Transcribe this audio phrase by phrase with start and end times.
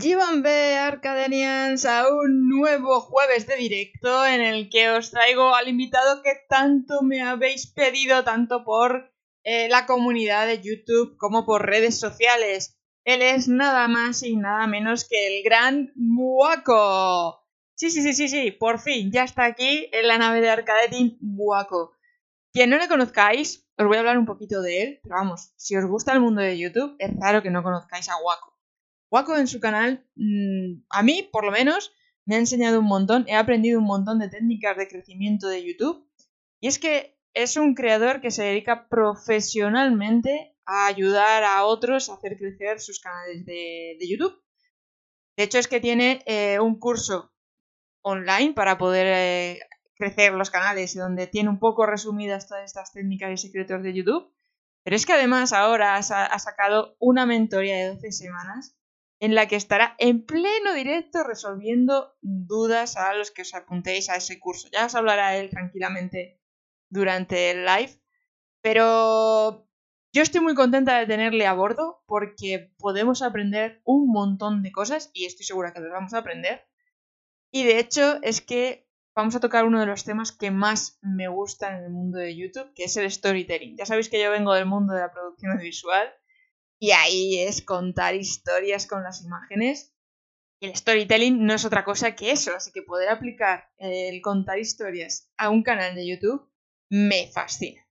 [0.00, 6.22] Llevanme Arcadenians a un nuevo jueves de directo en el que os traigo al invitado
[6.22, 9.10] que tanto me habéis pedido, tanto por
[9.42, 12.78] eh, la comunidad de YouTube como por redes sociales.
[13.04, 17.44] Él es nada más y nada menos que el gran Muaco.
[17.74, 21.18] Sí, sí, sí, sí, sí, por fin, ya está aquí en la nave de Arcadetin
[21.20, 21.96] Muaco.
[22.52, 25.76] Quien no le conozcáis, os voy a hablar un poquito de él, pero vamos, si
[25.76, 28.57] os gusta el mundo de YouTube, es raro que no conozcáis a Waco.
[29.10, 31.92] Waco en su canal, mm, a mí por lo menos,
[32.24, 36.06] me ha enseñado un montón, he aprendido un montón de técnicas de crecimiento de YouTube.
[36.60, 42.14] Y es que es un creador que se dedica profesionalmente a ayudar a otros a
[42.14, 44.42] hacer crecer sus canales de, YouTube.
[45.36, 47.32] De hecho, es que tiene eh, un curso
[48.02, 49.60] online para poder eh,
[49.94, 53.94] crecer los canales y donde tiene un poco resumidas todas estas técnicas y secretos de
[53.94, 54.34] YouTube.
[54.84, 58.77] Pero es que además ahora ha sacado una mentoría de 12 semanas
[59.20, 64.16] en la que estará en pleno directo resolviendo dudas a los que os apuntéis a
[64.16, 64.68] ese curso.
[64.72, 66.40] Ya os hablará él tranquilamente
[66.88, 68.00] durante el live,
[68.60, 69.68] pero
[70.12, 75.10] yo estoy muy contenta de tenerle a bordo porque podemos aprender un montón de cosas
[75.12, 76.66] y estoy segura que las vamos a aprender.
[77.50, 81.28] Y de hecho es que vamos a tocar uno de los temas que más me
[81.28, 83.76] gustan en el mundo de YouTube, que es el storytelling.
[83.76, 86.08] Ya sabéis que yo vengo del mundo de la producción visual
[86.78, 89.92] y ahí es contar historias con las imágenes.
[90.60, 94.58] Y el storytelling no es otra cosa que eso, así que poder aplicar el contar
[94.58, 96.50] historias a un canal de YouTube
[96.88, 97.86] me fascina.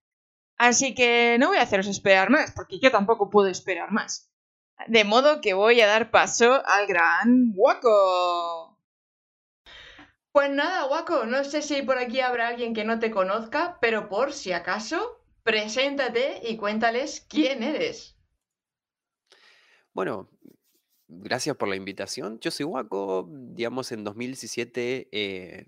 [0.57, 4.31] Así que no voy a haceros esperar más, porque yo tampoco puedo esperar más.
[4.87, 8.77] De modo que voy a dar paso al gran Waco.
[10.31, 14.09] Pues nada, Waco, no sé si por aquí habrá alguien que no te conozca, pero
[14.09, 18.16] por si acaso, preséntate y cuéntales quién eres.
[19.97, 20.29] Bueno,
[21.07, 22.39] gracias por la invitación.
[22.39, 25.65] Yo soy Waco, digamos, en 2017 eh,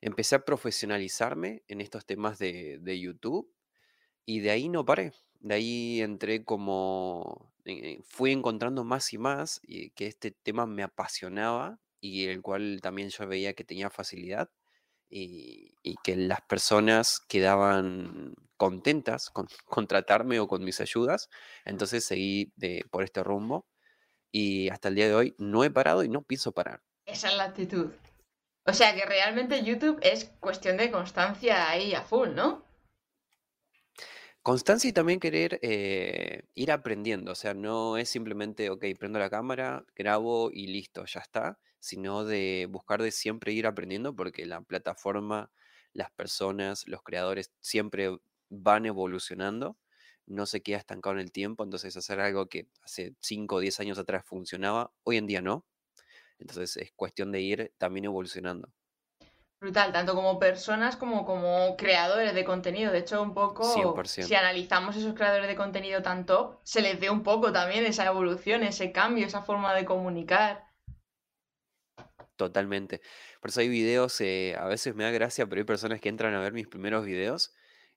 [0.00, 3.52] empecé a profesionalizarme en estos temas de, YouTube
[4.24, 5.12] y de ahí no paré.
[5.40, 10.82] De ahí entré como, eh, fui encontrando más y más y que este tema me
[10.82, 14.48] apasionaba y el cual también yo veía que tenía facilidad
[15.12, 21.28] y, que las personas quedaban contentas con, contratarme o con mis ayudas.
[21.64, 22.52] Entonces seguí
[22.90, 23.66] por este rumbo
[24.30, 26.82] y hasta el día de hoy no he parado y no pienso parar.
[27.04, 27.92] Esa es la actitud.
[28.64, 32.64] O sea que realmente YouTube es cuestión de constancia ahí a full, ¿no?
[34.42, 39.30] Constancia y también querer eh, ir aprendiendo, o sea, no es simplemente, ok, prendo la
[39.30, 44.60] cámara, grabo y listo, ya está, sino de buscar de siempre ir aprendiendo porque la
[44.60, 45.50] plataforma,
[45.92, 48.16] las personas, los creadores siempre
[48.48, 49.76] van evolucionando,
[50.26, 53.80] no se queda estancado en el tiempo, entonces hacer algo que hace 5 o 10
[53.80, 55.66] años atrás funcionaba, hoy en día no.
[56.38, 58.72] Entonces es cuestión de ir también evolucionando.
[59.60, 62.92] Brutal, tanto como personas como como creadores de contenido.
[62.92, 67.24] De hecho, un poco, si analizamos esos creadores de contenido tanto, se les ve un
[67.24, 70.71] poco también esa evolución, ese cambio, esa forma de comunicar.
[72.46, 73.00] Totalmente.
[73.40, 76.34] Por eso hay videos, eh, a veces me da gracia, pero hay personas que entran
[76.34, 77.52] a ver mis primeros videos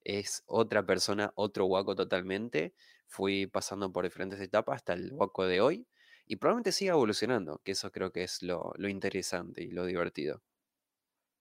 [0.05, 2.73] es otra persona, otro Waco totalmente.
[3.07, 5.87] Fui pasando por diferentes etapas hasta el Waco de hoy
[6.25, 10.41] y probablemente siga evolucionando, que eso creo que es lo, interesante y lo divertido.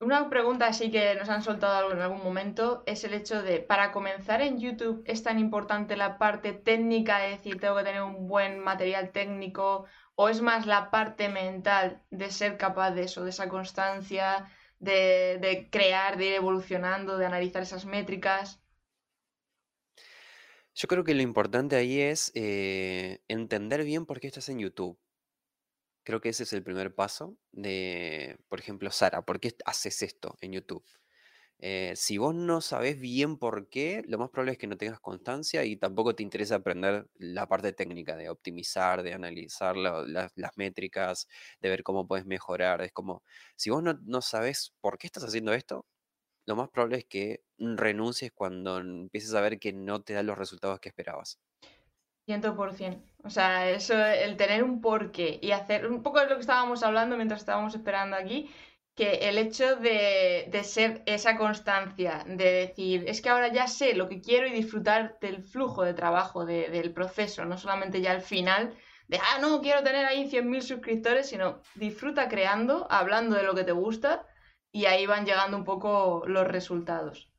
[0.00, 3.92] Una pregunta así que nos han soltado en algún momento es el hecho de, para
[3.92, 8.26] comenzar en YouTube, ¿es tan importante la parte técnica, de decir, tengo que tener un
[8.26, 13.30] buen material técnico, o es más la parte mental de ser capaz de eso, de
[13.30, 18.60] esa constancia, de, crear, de ir evolucionando, de analizar esas métricas.
[20.74, 24.98] Yo creo que lo importante ahí es eh, entender bien por qué estás en YouTube.
[26.04, 30.36] Creo que ese es el primer paso de, por ejemplo, Sara, ¿por qué haces esto
[30.40, 30.84] en YouTube?
[31.58, 35.00] Eh, si vos no sabés bien por qué, lo más probable es que no tengas
[35.00, 41.28] constancia y tampoco te interesa aprender la parte técnica de optimizar, de analizar las métricas,
[41.60, 42.82] de ver cómo puedes mejorar.
[42.82, 43.22] Es como,
[43.56, 44.20] si vos no, no
[44.80, 45.86] por qué estás haciendo esto,
[46.46, 50.36] lo más probable es que renuncies cuando empieces a ver que no te da los
[50.36, 51.38] resultados que esperabas.
[52.26, 53.02] 100%.
[53.22, 56.82] O sea, eso, el tener un porqué y hacer un poco de lo que estábamos
[56.82, 58.50] hablando mientras estábamos esperando aquí,
[58.94, 64.08] que el hecho de, ser esa constancia, de decir, es que ahora ya sé lo
[64.08, 68.76] que quiero y disfrutar del flujo de trabajo, del proceso, no solamente ya al final,
[69.08, 73.64] de, ah, no, quiero tener ahí 100.000 suscriptores, sino disfruta creando, hablando de lo que
[73.64, 74.26] te gusta
[74.72, 77.30] y ahí van llegando un poco los resultados.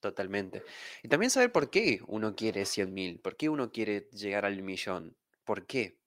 [0.00, 0.62] Totalmente.
[1.02, 5.16] Y también saber por qué uno quiere 100.000, por qué uno quiere llegar al millón,
[5.44, 5.98] por qué.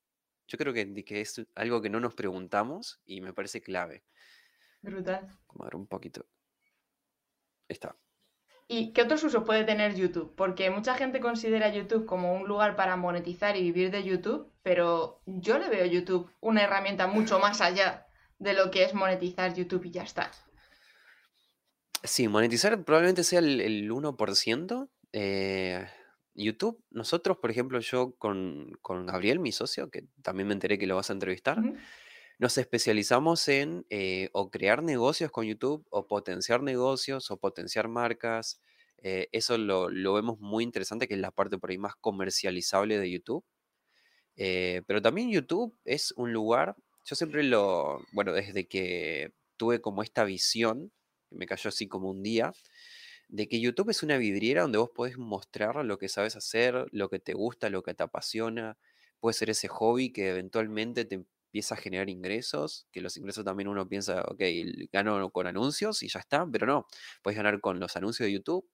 [0.47, 4.03] Yo creo que, que es algo que no nos preguntamos y me parece clave.
[4.81, 5.27] Brutal.
[5.55, 6.25] Ver un poquito.
[7.69, 7.95] Ahí está.
[8.69, 10.33] ¿Y qué otros usos puede tener YouTube?
[10.35, 15.21] Porque mucha gente considera YouTube como un lugar para monetizar y vivir de YouTube, pero
[15.25, 18.07] yo le veo a YouTube una herramienta mucho más allá
[18.39, 20.31] de lo que es monetizar YouTube y ya está.
[22.03, 24.89] Sí, monetizar probablemente sea el, 1%.
[25.13, 25.87] Eh,
[26.43, 30.95] YouTube, nosotros, por ejemplo, yo con, Gabriel, mi socio, que también me enteré que lo
[30.95, 31.57] vas a entrevistar,
[32.39, 38.61] nos especializamos en eh, o crear negocios con YouTube, o potenciar negocios, o potenciar marcas.
[38.99, 43.11] Eh, eso lo, vemos muy interesante, que es la parte por ahí más comercializable de
[43.11, 43.43] YouTube.
[44.35, 50.03] Eh, pero también YouTube es un lugar, yo siempre lo, bueno, desde que tuve como
[50.03, 50.91] esta visión,
[51.31, 52.53] me cayó así como un día,
[53.29, 57.09] de que YouTube es una vidriera donde vos podés mostrar lo que sabes hacer, lo
[57.09, 58.77] que te gusta, lo que te apasiona.
[59.19, 63.67] Puede ser ese hobby que eventualmente te empieza a generar ingresos, que los ingresos también
[63.67, 64.41] uno piensa, ok,
[64.91, 66.87] gano con anuncios y ya está, pero no,
[67.23, 68.69] puedes ganar con los anuncios de YouTube,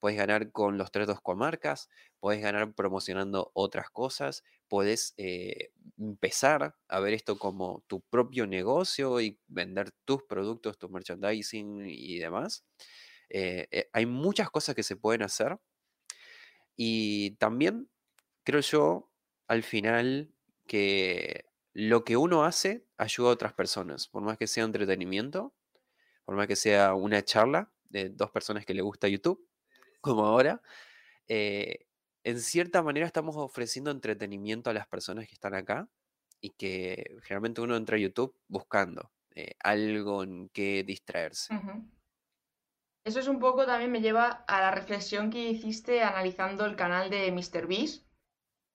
[0.00, 1.88] puedes ganar con los tratos con marcas,
[2.20, 9.20] puedes ganar promocionando otras cosas, puedes eh, empezar a ver esto como tu propio negocio
[9.20, 12.64] y vender tus productos, tu merchandising y demás.
[13.30, 15.58] Eh, eh, hay muchas cosas que se pueden hacer
[16.76, 17.90] y también
[18.44, 19.10] creo yo
[19.48, 20.32] al final
[20.66, 25.54] que lo que uno hace ayuda a otras personas, por más que sea entretenimiento,
[26.24, 29.46] por más que sea una charla de dos personas que le gusta YouTube,
[30.00, 30.62] como ahora,
[31.26, 31.86] eh,
[32.24, 35.88] en cierta manera estamos ofreciendo entretenimiento a las personas que están acá
[36.40, 39.10] y que generalmente uno entra a YouTube buscando
[39.62, 41.54] algo en que distraerse.
[43.08, 47.08] Eso es un poco también me lleva a la reflexión que hiciste analizando el canal
[47.08, 48.06] de MrBeast,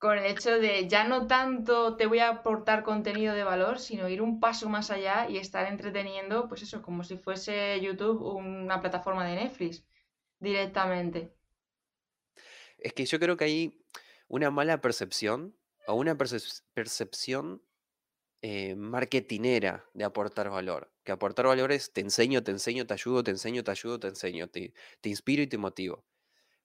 [0.00, 4.08] con el hecho de ya no tanto te voy a aportar contenido de valor, sino
[4.08, 8.80] ir un paso más allá y estar entreteniendo, pues eso, como si fuese YouTube una
[8.80, 9.84] plataforma de Netflix
[10.40, 11.32] directamente.
[12.78, 13.84] Es que yo creo que hay
[14.26, 15.56] una mala percepción
[15.86, 17.62] o una percepción
[18.42, 20.93] eh, marketinera de aportar valor.
[21.04, 24.08] Que aportar valor es te enseño, te enseño, te ayudo, te enseño, te ayudo, te
[24.08, 26.06] enseño, te, te inspiro y te motivo.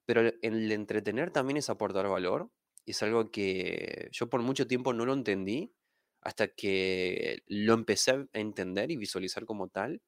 [0.06, 2.50] Pero el entretener también es aportar valor.
[2.84, 5.74] Y es algo que yo por mucho tiempo no lo entendí
[6.22, 10.02] hasta que lo empecé a entender y visualizar como tal.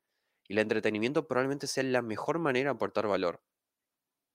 [0.49, 3.43] Y el entretenimiento probablemente sea la mejor manera de aportar valor.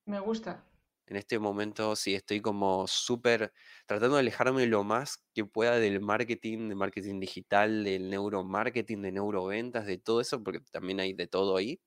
[0.08, 0.64] Me gusta.
[1.08, 3.54] En este momento sí estoy como súper
[3.86, 9.14] tratando de alejarme lo más que pueda del marketing, de marketing digital, del neuromarketing, de
[9.14, 11.80] neuroventas, de todo eso, porque también hay de todo ahí.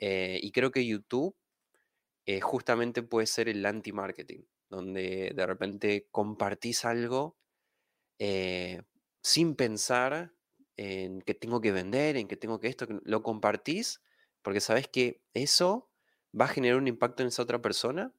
[0.00, 1.36] Eh, y creo que YouTube
[2.26, 7.36] eh, justamente puede ser el anti-marketing, donde de repente compartís algo
[8.18, 8.82] eh,
[9.22, 10.32] sin pensar
[10.76, 14.02] en que tengo que vender, en que tengo que esto, lo compartís
[14.42, 15.90] porque sabes que eso
[16.38, 18.14] va a generar un impacto en esa otra persona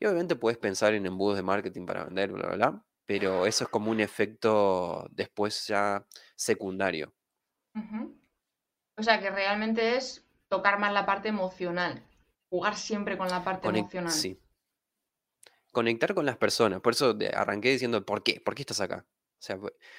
[0.00, 3.64] y obviamente puedes pensar en embudos de marketing para vender, bla, bla, bla, pero eso
[3.64, 7.14] es como un efecto después ya secundario.
[8.96, 12.02] O sea, que realmente es tocar más la parte emocional,
[12.48, 14.10] jugar siempre con la parte emocional.
[14.10, 14.40] Sí.
[15.70, 16.80] Conectar con las personas.
[16.80, 18.40] Por eso arranqué diciendo, ¿por qué?
[18.40, 19.06] ¿Por qué estás acá?
[19.38, 19.58] O sea,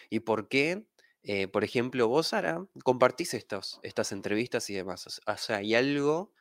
[0.09, 0.83] ¿y por qué,
[1.23, 5.21] eh, por ejemplo, vos, Sara, compartís estos, estas entrevistas y demás?
[5.25, 6.33] O sea, hay algo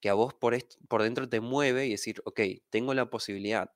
[0.00, 0.56] que a vos por,
[0.88, 2.40] por dentro te mueve y decir, ok,
[2.70, 3.72] tengo la posibilidad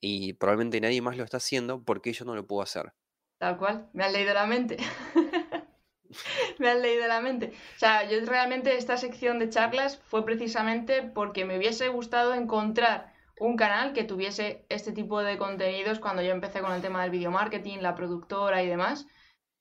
[0.00, 2.92] y probablemente nadie más lo está haciendo, ¿por qué yo no lo puedo hacer?
[3.38, 4.76] Tal cual, me has leído la mente.
[6.58, 7.52] me has leído la mente.
[7.76, 13.12] O sea, yo realmente esta sección de charlas fue precisamente porque me hubiese gustado encontrar
[13.38, 17.10] un canal que tuviese este tipo de contenidos cuando yo empecé con el tema del
[17.10, 19.06] video marketing, la productora y demás,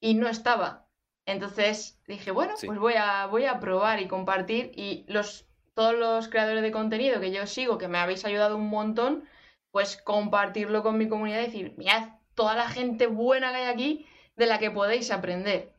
[0.02, 0.88] y no estaba.
[1.26, 5.48] Entonces dije, bueno, pues voy a, voy a probar y compartir y los
[5.80, 9.24] todos los creadores de contenido que yo sigo, que me habéis ayudado un montón,
[9.72, 14.06] pues compartirlo con mi comunidad y decir, mirad toda la gente buena que hay aquí
[14.36, 15.74] de la que podéis aprender.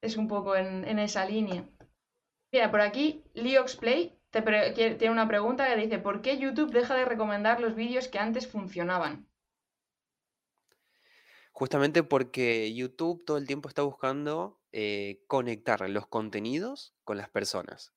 [0.00, 1.68] Es un poco en, esa línea.
[2.52, 4.40] Mira, por aquí Leoxplay te
[4.94, 8.46] tiene una pregunta que dice, ¿por qué YouTube deja de recomendar los vídeos que antes
[8.46, 9.26] funcionaban?
[11.50, 17.93] Justamente porque YouTube todo el tiempo está buscando eh, conectar los contenidos con las personas.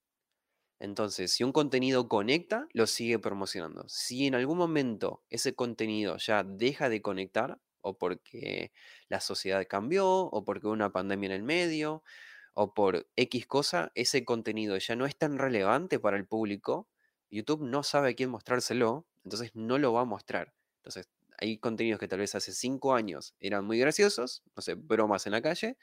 [0.80, 3.86] Entonces, si un contenido conecta, lo sigue promocionando.
[3.88, 8.72] Si en algún momento ese contenido ya deja de conectar, o porque
[9.10, 12.04] la sociedad cambió, o porque hubo una pandemia en el medio,
[12.54, 16.88] o por X cosa, ese contenido ya no es tan relevante para el público,
[17.30, 20.54] YouTube no sabe a quién mostrárselo, entonces no lo va a mostrar.
[20.78, 25.26] Entonces, hay contenidos que tal vez hace cinco años eran muy graciosos, no sé, bromas
[25.28, 25.78] en la calle,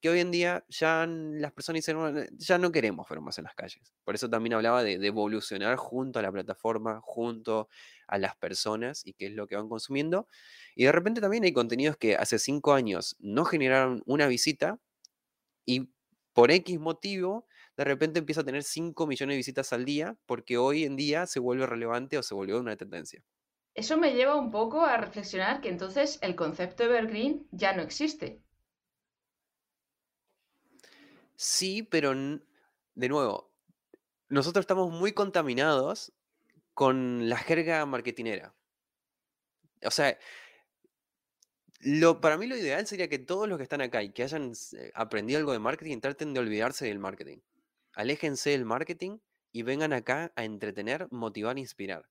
[0.00, 3.92] que hoy en día ya las personas dicen, ya no queremos bromas en las calles.
[4.04, 7.68] Por eso también hablaba de, de, evolucionar junto a la plataforma, junto
[8.06, 10.28] a las personas y qué es lo que van consumiendo.
[10.74, 14.78] Y de repente también hay contenidos que hace cinco años no generaron una visita
[15.64, 15.88] y
[16.32, 20.56] por X motivo de repente empieza a tener 5 millones de visitas al día porque
[20.56, 23.22] hoy en día se vuelve relevante o se volvió una tendencia.
[23.74, 28.42] Eso me lleva un poco a reflexionar que entonces el concepto evergreen ya no existe.
[31.36, 33.52] Sí, pero de nuevo,
[34.28, 36.12] nosotros estamos muy contaminados
[36.74, 38.54] con la jerga marketinera.
[39.84, 40.18] O sea,
[41.80, 44.52] lo, para mí lo ideal sería que todos los que están acá y que hayan
[44.76, 47.38] eh, aprendido algo de marketing traten de olvidarse del marketing.
[47.92, 49.18] Aléjense del marketing
[49.52, 52.08] y vengan acá a entretener, motivar, inspirar.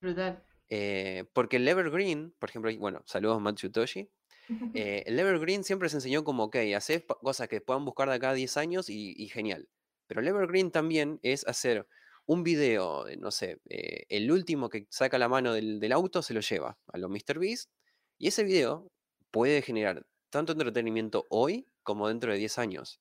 [0.00, 0.44] Brutal.
[0.68, 4.10] Eh, porque el Evergreen, por ejemplo, bueno, saludos Matthew Toshi.
[4.74, 8.30] Eh, el Evergreen siempre se enseñó como, ok, hacer cosas que puedan buscar de acá
[8.30, 9.68] a 10 años y, genial.
[10.06, 11.86] Pero el Evergreen también es hacer
[12.26, 16.40] un video, no sé, el último que saca la mano del, del, auto se lo
[16.40, 17.70] lleva a los MrBeast
[18.18, 18.90] y ese video
[19.30, 23.00] puede generar tanto entretenimiento hoy como dentro de 10 años.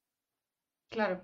[0.89, 1.23] Claro.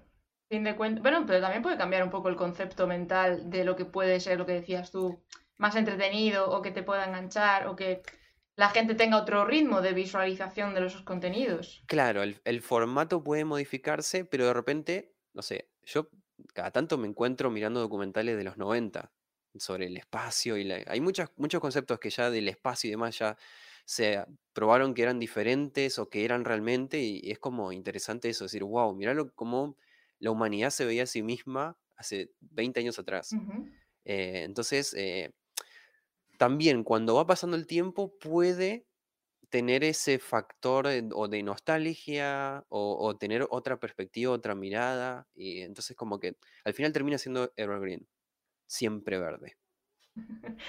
[0.50, 1.02] Fin de cuentas.
[1.02, 4.38] Bueno, pero también puede cambiar un poco el concepto mental de lo que puede ser
[4.38, 5.24] lo que decías tú,
[5.58, 8.04] más entretenido o que te pueda enganchar o que
[8.56, 11.84] la gente tenga otro ritmo de visualización de los contenidos.
[11.88, 16.10] Claro, el, formato puede modificarse, pero de repente, no sé, yo
[16.54, 19.12] cada tanto me encuentro mirando documentales de los 90
[19.58, 23.38] sobre el espacio y hay muchos muchos conceptos que ya del espacio y demás ya
[23.86, 28.64] se probaron que eran diferentes o que eran realmente y es como interesante eso, decir,
[28.64, 29.78] wow, miralo cómo
[30.20, 33.34] la humanidad se veía a sí misma hace 20 años atrás.
[34.04, 35.34] Eh, entonces, eh,
[36.38, 38.86] también cuando va pasando el tiempo puede
[39.50, 45.28] tener ese factor o de nostalgia o, tener otra perspectiva, otra mirada.
[45.34, 48.08] Y entonces como que al final termina siendo evergreen,
[48.68, 49.58] siempre verde.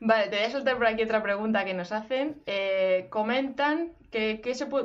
[0.00, 2.42] Vale, te voy a soltar por aquí otra pregunta que nos hacen.
[2.46, 4.40] Eh, comentan que,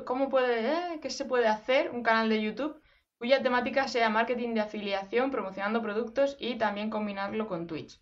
[0.05, 2.81] cómo puede, qué se puede hacer un canal de YouTube
[3.17, 8.01] cuya temática sea marketing de afiliación, promocionando productos y también combinarlo con Twitch.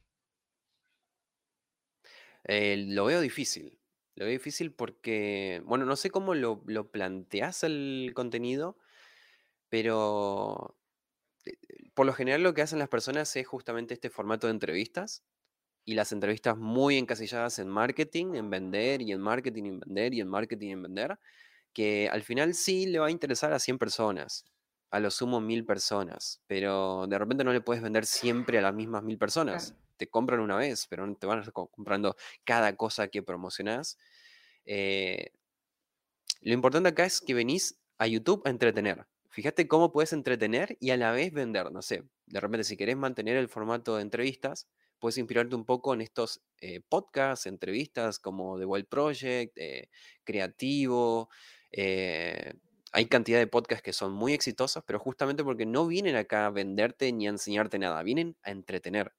[2.45, 3.79] Eh, lo veo difícil.
[4.15, 8.77] Lo veo difícil porque, bueno, no sé cómo lo, lo planteas el contenido,
[9.69, 10.77] pero
[11.45, 11.57] eh,
[11.93, 15.23] por lo general lo que hacen las personas es justamente este formato de entrevistas
[15.85, 20.21] y las entrevistas muy encasilladas en marketing, en vender y en marketing, en vender y
[20.21, 21.19] en marketing, en vender,
[21.73, 24.45] que al final sí le va a interesar a 100 personas,
[24.91, 28.75] a lo sumo mil personas, pero de repente no le puedes vender siempre a las
[28.75, 29.75] mismas mil personas.
[29.97, 33.97] Te compran una vez, pero no te van a estar comprando cada cosa que promocionás.
[34.65, 35.31] Eh,
[36.41, 39.05] lo importante acá es que venís a YouTube a entretener.
[39.29, 41.71] Fíjate cómo puedes entretener y a la vez vender.
[41.71, 44.67] No sé, de repente si querés mantener el formato de entrevistas,
[44.99, 49.89] puedes inspirarte un poco en estos eh, podcasts, entrevistas como The Wild Project, eh,
[50.23, 51.29] Creativo,
[52.93, 56.51] hay cantidad de podcasts que son muy exitosos, pero justamente porque no vienen acá a
[56.51, 59.11] venderte ni a enseñarte nada, vienen a entretener.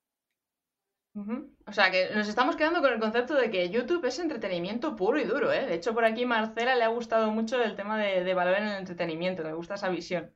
[1.17, 5.19] O sea que nos estamos quedando con el concepto de que YouTube es entretenimiento puro
[5.21, 5.65] y duro, ¿eh?
[5.65, 8.79] De hecho, por aquí Marcela le ha gustado mucho el tema de, valor en el
[8.79, 10.33] entretenimiento, le gusta esa visión.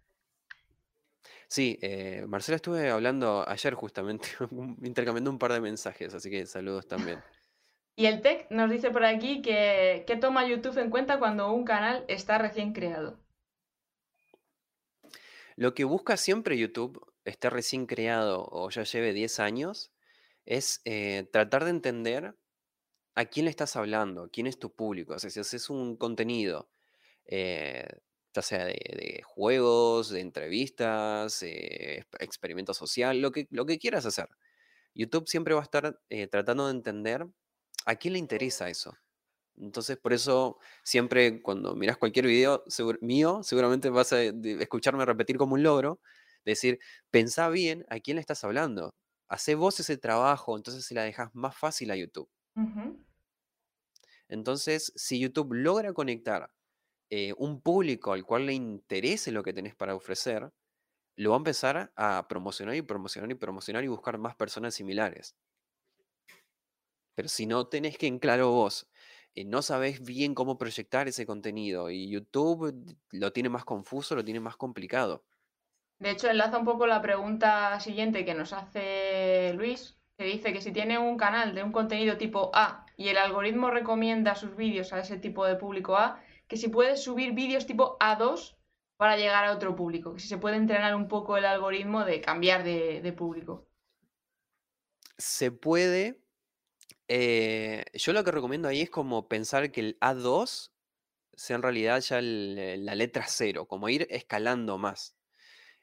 [1.49, 4.29] Sí, eh, Marcela estuve hablando ayer justamente,
[4.83, 7.21] intercambiando un par de mensajes, así que saludos también.
[7.97, 11.65] y el Tech nos dice por aquí que ¿qué toma YouTube en cuenta cuando un
[11.65, 13.19] canal está recién creado?
[15.57, 19.91] Lo que busca siempre YouTube, esté recién creado o ya lleve 10 años,
[20.49, 22.35] es eh, tratar de entender
[23.15, 25.15] a quién le estás hablando, quién es tu público.
[25.15, 26.71] O sea, si haces un contenido,
[27.27, 27.87] eh,
[28.35, 34.29] ya sea de, juegos, de entrevistas, eh, experimento social, lo que, lo que quieras hacer.
[34.95, 36.01] YouTube siempre va a estar
[36.31, 37.27] tratando de entender
[37.87, 38.95] a quién le interesa eso.
[39.59, 42.65] Entonces, por eso siempre cuando miras cualquier video
[43.01, 46.01] mío, seguramente vas a escucharme repetir como un logro,
[46.45, 46.79] decir,
[47.11, 48.95] pensá bien a quién le estás hablando.
[49.29, 52.31] Hacé vos ese trabajo, entonces se la dejas más fácil a YouTube.
[54.29, 56.51] Entonces, si YouTube logra conectar
[57.11, 60.53] eh, un público al cual le interese lo que tenés para ofrecer,
[61.17, 65.37] lo va a empezar a promocionar y promocionar y promocionar y buscar más personas similares.
[67.15, 68.89] Pero si no tenés que en claro vos
[69.35, 74.25] eh, no sabes bien cómo proyectar ese contenido y YouTube lo tiene más confuso, lo
[74.25, 75.25] tiene más complicado.
[75.99, 80.61] De hecho, enlaza un poco la pregunta siguiente que nos hace Luis, que dice que
[80.61, 84.93] si tiene un canal de un contenido tipo A y el algoritmo recomienda sus vídeos
[84.93, 88.57] a ese tipo de público A, que si puedes subir vídeos tipo A2
[88.97, 92.21] para llegar a otro público, que si se puede entrenar un poco el algoritmo de
[92.21, 93.69] cambiar de, público.
[95.17, 96.21] Se puede.
[97.09, 100.73] Eh, yo lo que recomiendo ahí es como pensar que el A2
[101.35, 105.18] sea en realidad ya la letra cero, como ir escalando más.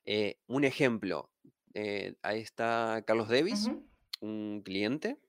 [0.06, 1.32] Eh, un ejemplo,
[1.74, 3.70] eh, ahí está Carlos Davis,
[4.22, 5.20] un cliente,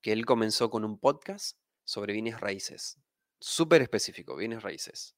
[0.00, 2.98] que él comenzó con un podcast sobre bienes raíces,
[3.40, 5.16] súper específico, bienes raíces.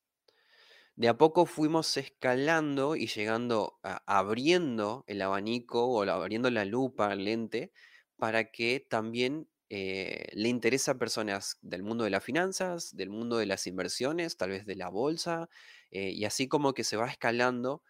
[0.97, 7.13] De a poco fuimos escalando y llegando, a, abriendo el abanico o abriendo la lupa,
[7.13, 7.73] el lente,
[8.17, 13.39] para que también eh, le interesa a personas del mundo de las finanzas, del mundo
[13.39, 15.49] de las inversiones, tal vez de la bolsa,
[15.91, 17.83] eh, y así como que se va escalando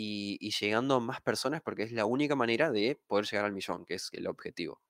[0.00, 3.84] y, llegando a más personas porque es la única manera de poder llegar al millón,
[3.84, 4.80] que es el objetivo.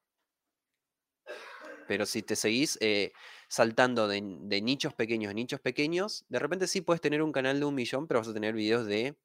[1.86, 3.12] Pero si te seguís eh,
[3.48, 7.64] saltando de, nichos pequeños a nichos pequeños, de repente sí puedes tener un canal de
[7.64, 9.16] un millón, pero vas a tener videos de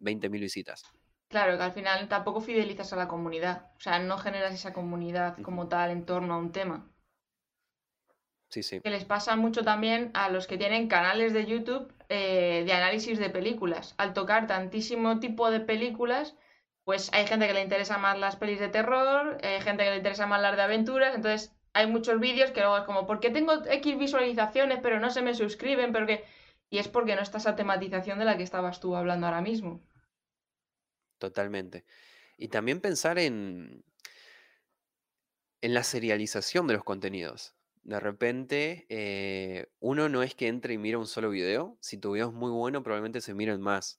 [0.00, 0.82] 20.000 visitas.
[1.28, 3.70] Claro, que al final tampoco fidelizas a la comunidad.
[3.76, 6.90] O sea, no generas esa comunidad como tal en torno a un tema.
[8.48, 8.80] Sí, sí.
[8.80, 13.18] Que les pasa mucho también a los que tienen canales de YouTube eh, de análisis
[13.18, 13.94] de películas.
[13.98, 16.36] Al tocar tantísimo tipo de películas,
[16.84, 19.96] pues hay gente que le interesa más las pelis de terror, hay gente que le
[19.96, 23.30] interesa más las de aventuras, entonces hay muchos vídeos que luego es como, ¿por qué
[23.30, 25.92] tengo X visualizaciones pero no se me suscriben?
[25.92, 26.24] Pero que...
[26.70, 29.80] Y es porque no está esa tematización de la que estabas tú hablando ahora mismo.
[31.18, 31.84] Totalmente.
[32.36, 33.84] Y también pensar en,
[35.60, 37.57] en la serialización de los contenidos.
[37.88, 41.78] De repente, eh, uno no es que entre y mira un solo video.
[41.80, 43.98] Si tu video es muy bueno, probablemente se miren más.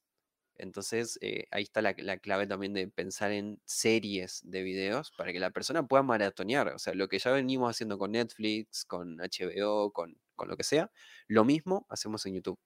[0.57, 5.39] Entonces, eh, ahí está la, clave también de pensar en series de videos para que
[5.39, 6.67] la persona pueda maratonear.
[6.67, 10.63] O sea, lo que ya venimos haciendo con Netflix, con HBO, con, con lo que
[10.63, 10.91] sea,
[11.27, 12.59] lo mismo hacemos en YouTube.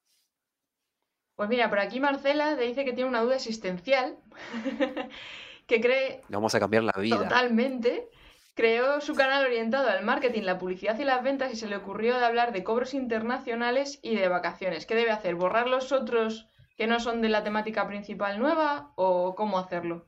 [1.35, 4.17] Pues mira, por aquí Marcela te dice que tiene una duda existencial,
[5.67, 6.21] que cree...
[6.27, 7.17] vamos a cambiar la vida.
[7.17, 8.09] Totalmente.
[8.53, 12.15] Creó su canal orientado al marketing, la publicidad y las ventas y se le ocurrió
[12.15, 14.85] hablar de cobros internacionales y de vacaciones.
[14.85, 15.35] ¿Qué debe hacer?
[15.35, 20.07] ¿Borrar los otros que no son de la temática principal nueva o cómo hacerlo?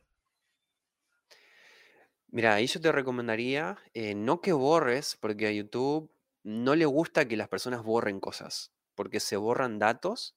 [2.27, 6.11] Mira, ahí yo te recomendaría eh, no que borres, porque a YouTube
[6.43, 10.35] no le gusta que las personas borren cosas, porque se borran datos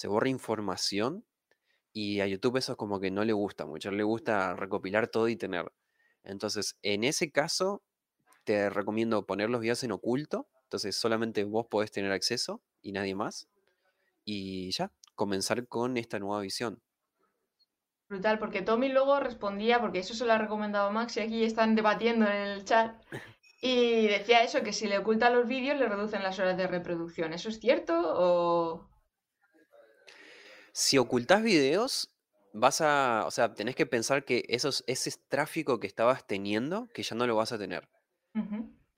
[0.00, 1.26] se borra información
[1.92, 5.36] y a YouTube eso como que no le gusta mucho, le gusta recopilar todo y
[5.36, 5.70] tener.
[6.24, 7.82] Entonces, en ese caso,
[8.44, 13.14] te recomiendo poner los videos en oculto, entonces solamente vos podés tener acceso y nadie
[13.14, 13.48] más.
[14.24, 16.82] Y ya, comenzar con esta nueva visión.
[18.08, 21.74] Brutal, porque Tommy luego respondía, porque eso se lo ha recomendado Max y aquí están
[21.74, 22.94] debatiendo en el chat.
[23.62, 27.32] Y decía eso, que si le ocultan los vídeos le reducen las horas de reproducción.
[27.32, 28.90] ¿Eso es cierto o,
[30.72, 32.09] si ocultás videos,
[32.52, 37.02] vas a, o sea, tenés que pensar que esos, ese tráfico que estabas teniendo, que
[37.02, 37.88] ya no lo vas a tener.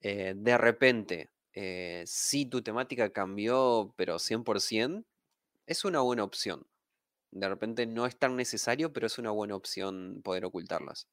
[0.01, 5.05] Eh, de repente, eh, si tu temática cambió, pero 100%,
[5.67, 6.67] es una buena opción.
[7.31, 11.09] De repente no es tan necesario, pero es una buena opción poder ocultarlas.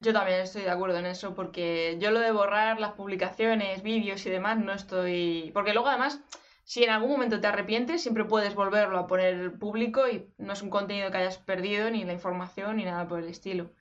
[0.00, 4.26] Yo también estoy de acuerdo en eso, porque yo lo de borrar las publicaciones, vídeos
[4.26, 5.52] y demás, no estoy...
[5.54, 6.20] Porque luego además
[6.64, 10.62] si en algún momento te arrepientes, siempre puedes volverlo a poner público y no es
[10.62, 13.72] un contenido que hayas perdido, ni la información, ni nada por el estilo.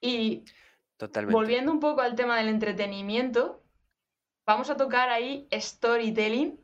[0.00, 0.44] Y
[1.30, 3.62] volviendo un poco al tema del entretenimiento,
[4.46, 6.60] vamos a tocar ahí storytelling,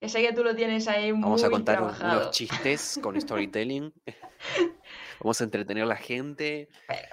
[0.00, 3.92] que sé que tú lo tienes ahí muy Vamos a contar unos chistes con storytelling.
[5.20, 6.68] vamos a entretener a la gente.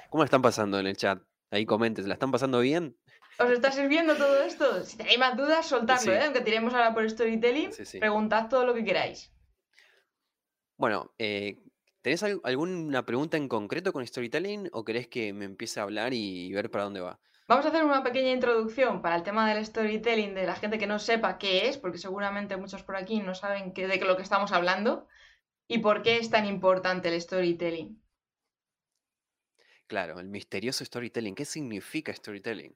[0.09, 1.21] ¿Cómo están pasando en el chat?
[1.49, 2.97] Ahí comentes, ¿la están pasando bien?
[3.39, 4.83] ¿Os está sirviendo todo esto?
[4.83, 6.23] Si tenéis más dudas, soltadlo, ¿eh?
[6.23, 9.31] Aunque tiremos ahora por storytelling, preguntad todo lo que queráis.
[10.77, 11.57] Bueno, eh,
[12.01, 16.51] ¿tenés alguna pregunta en concreto con storytelling o querés que me empiece a hablar y
[16.53, 17.19] ver para dónde va?
[17.47, 20.87] Vamos a hacer una pequeña introducción para el tema del storytelling de la gente que
[20.87, 24.51] no sepa qué es, porque seguramente muchos por aquí no saben de lo que estamos
[24.53, 25.07] hablando
[25.67, 28.01] y por qué es tan importante el storytelling.
[29.87, 31.35] Claro, el misterioso storytelling.
[31.35, 32.75] ¿Qué significa storytelling?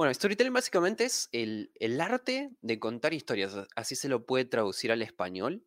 [0.00, 5.02] Bueno, storytelling básicamente es el, arte de contar historias, así se lo puede traducir al
[5.02, 5.62] español.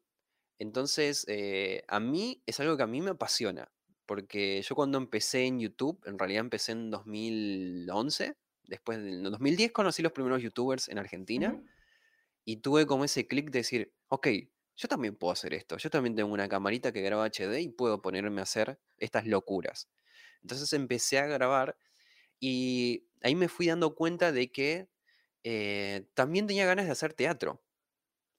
[0.57, 3.71] Entonces, eh, a mí es algo que a mí me apasiona,
[4.07, 10.01] porque yo cuando empecé en YouTube, en realidad empecé en 2011, después en 2010 conocí
[10.01, 11.61] los primeros youtubers en Argentina
[12.43, 14.29] y tuve como ese clic de decir, ok,
[14.75, 18.01] yo también puedo hacer esto, yo también tengo una camarita que graba HD y puedo
[18.01, 19.91] ponerme a hacer estas locuras.
[20.41, 21.77] Entonces empecé a grabar
[22.45, 24.89] y ahí me fui dando cuenta de que
[25.45, 27.63] eh, también tenía ganas de hacer teatro.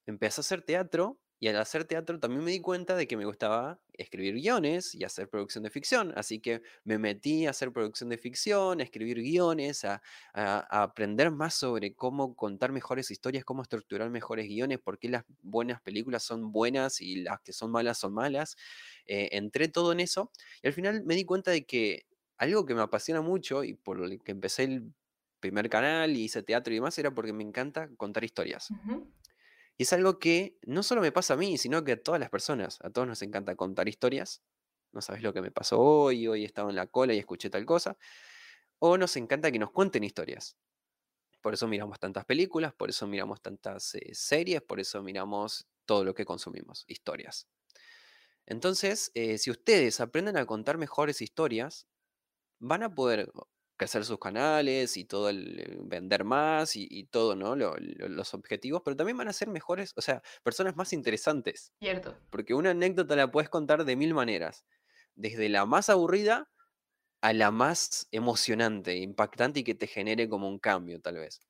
[0.04, 3.24] Empecé a hacer teatro y al hacer teatro también me di cuenta de que me
[3.24, 6.12] gustaba escribir guiones y hacer producción de ficción.
[6.16, 10.02] Así que me metí a hacer producción de ficción, a escribir guiones, a,
[10.34, 15.80] aprender más sobre cómo contar mejores historias, cómo estructurar mejores guiones, por qué las buenas
[15.80, 18.56] películas son buenas y las que son malas son malas.
[19.06, 20.30] Eh, entré todo en eso
[20.62, 22.04] y al final me di cuenta de que
[22.36, 24.92] algo que me apasiona mucho y por el que empecé el
[25.40, 28.68] primer canal y hice teatro y demás era porque me encanta contar historias.
[29.76, 32.30] Y es algo que no solo me pasa a mí, sino que a todas las
[32.30, 32.78] personas.
[32.82, 34.42] A todos nos encanta contar historias.
[34.92, 37.66] No sabes lo que me pasó hoy, hoy estaba en la cola y escuché tal
[37.66, 37.98] cosa.
[38.78, 40.56] O nos encanta que nos cuenten historias.
[41.42, 46.04] Por eso miramos tantas películas, por eso miramos tantas eh, series, por eso miramos todo
[46.04, 47.48] lo que consumimos, historias.
[48.46, 51.86] Entonces, eh, si ustedes aprenden a contar mejores historias,
[52.64, 53.30] van a poder
[53.76, 57.56] crecer sus canales y todo el eh, vender más y, y todo, ¿no?
[57.56, 61.72] Lo- lo- los objetivos, pero también van a ser mejores, o sea, personas más interesantes,
[61.80, 62.18] Cierto.
[62.30, 64.66] porque una anécdota la puedes contar de mil maneras,
[65.16, 66.50] desde la más aburrida
[67.22, 71.40] a la más emocionante, impactante y que te genere como un cambio, tal vez.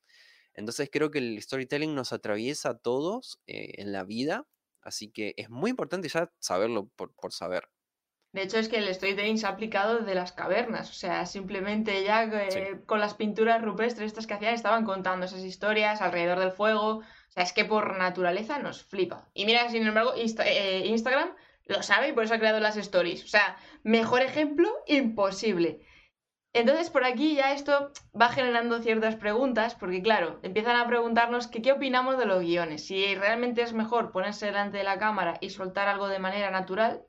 [0.55, 4.49] Entonces creo que el storytelling nos atraviesa a todos eh, en la vida,
[4.83, 7.69] así que es muy importante ya saberlo por, por saber.
[8.35, 10.91] De hecho, es que el storytelling se ha aplicado desde las cavernas.
[10.91, 12.81] O sea, simplemente ya eh, Sí.
[12.85, 16.97] con las pinturas rupestres estas que hacían estaban contando esas historias alrededor del fuego.
[16.99, 19.29] O sea, es que por naturaleza nos flipa.
[19.35, 21.31] Y mira, sin embargo, Insta- eh, Instagram
[21.67, 23.23] lo sabe y por eso ha creado las stories.
[23.23, 25.87] O sea, mejor ejemplo imposible.
[26.53, 31.63] Entonces, por aquí ya esto va generando ciertas preguntas, porque claro, empiezan a preguntarnos que
[31.63, 35.51] qué opinamos de los guiones, si realmente es mejor ponerse delante de la cámara y
[35.51, 37.03] soltar algo de manera natural,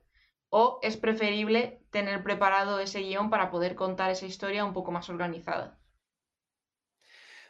[0.50, 5.08] o es preferible tener preparado ese guion para poder contar esa historia un poco más
[5.08, 5.78] organizada.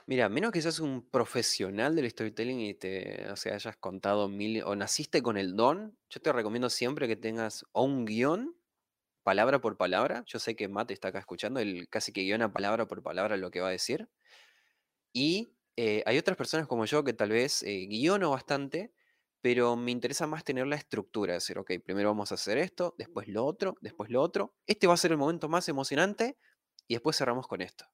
[0.06, 4.62] Mira, menos que seas un profesional del storytelling y te, o sea, hayas contado mil,
[4.62, 8.56] o naciste con el don, yo te recomiendo siempre que tengas o un guion,
[9.24, 10.22] palabra por palabra.
[10.26, 13.50] Yo sé que Matt está acá escuchando, él casi que guiona palabra por palabra lo
[13.50, 14.08] que va a decir.
[15.12, 18.92] Y eh, hay otras personas como yo que tal vez eh, guiono bastante,
[19.46, 23.28] pero me interesa más tener la estructura, decir, ok, primero vamos a hacer esto, después
[23.28, 24.56] lo otro, después lo otro.
[24.66, 26.36] Este va a ser el momento más emocionante
[26.88, 27.84] y después cerramos con esto.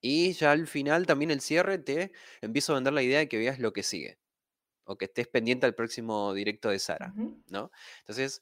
[0.00, 3.36] Y ya al final también el cierre te empiezo a vender la idea de que
[3.36, 4.18] veas lo que sigue.
[4.84, 7.12] O que estés pendiente al próximo directo de Sara.
[7.50, 7.70] ¿no?
[7.98, 8.40] Entonces,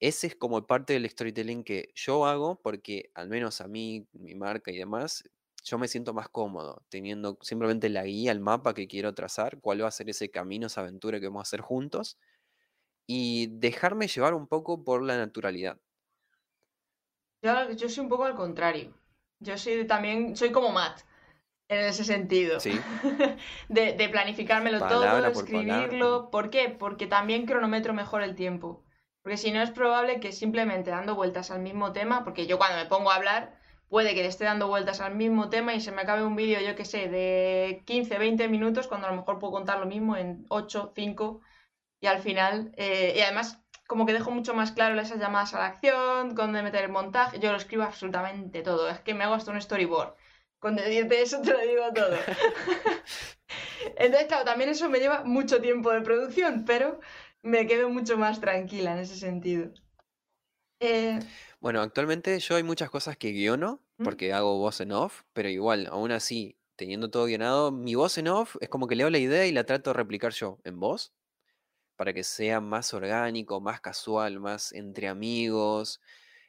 [0.00, 4.34] ese es como parte del storytelling que yo hago porque al menos a mí, mi
[4.34, 5.22] marca y demás,
[5.62, 9.82] yo me siento más cómodo teniendo simplemente la guía, el mapa que quiero trazar, cuál
[9.82, 12.18] va a ser ese camino, esa aventura que vamos a hacer juntos
[13.06, 15.78] y dejarme llevar un poco por la naturalidad.
[17.42, 18.94] Yo, yo soy un poco al contrario.
[19.40, 21.00] Yo soy también, soy como Matt,
[21.68, 22.60] en ese sentido.
[22.60, 22.78] ¿Sí?
[23.68, 25.82] De, de planificármelo todo, Palabra por palabra.
[25.82, 26.30] escribirlo.
[26.30, 26.68] ¿Por qué?
[26.68, 28.84] Porque también cronometro mejor el tiempo.
[29.22, 32.76] Porque si no es probable que simplemente dando vueltas al mismo tema, porque yo cuando
[32.76, 33.58] me pongo a hablar,
[33.92, 36.58] puede que le esté dando vueltas al mismo tema y se me acabe un vídeo,
[36.62, 40.16] yo que sé, de 15, 20 minutos, cuando a lo mejor puedo contar lo mismo
[40.16, 41.42] en 8, 5,
[42.00, 45.58] y al final, eh, y además como que dejo mucho más claro esas llamadas a
[45.58, 49.34] la acción, dónde meter el montaje, yo lo escribo absolutamente todo, es que me hago
[49.34, 50.14] hasta un storyboard.
[50.58, 52.16] Con decirte eso te lo digo todo.
[53.96, 56.98] Entonces, claro, también eso me lleva mucho tiempo de producción, pero
[57.42, 59.70] me quedo mucho más tranquila en ese sentido.
[60.80, 61.18] Eh,
[61.62, 64.02] Bueno, actualmente yo hay muchas cosas que guiono ¿Mm?
[64.02, 68.26] porque hago voz en off, pero igual, aún así, teniendo todo guionado, mi voz en
[68.26, 71.14] off es como que leo la idea y la trato de replicar yo en voz
[71.94, 76.00] para que sea más orgánico, más casual, más entre amigos,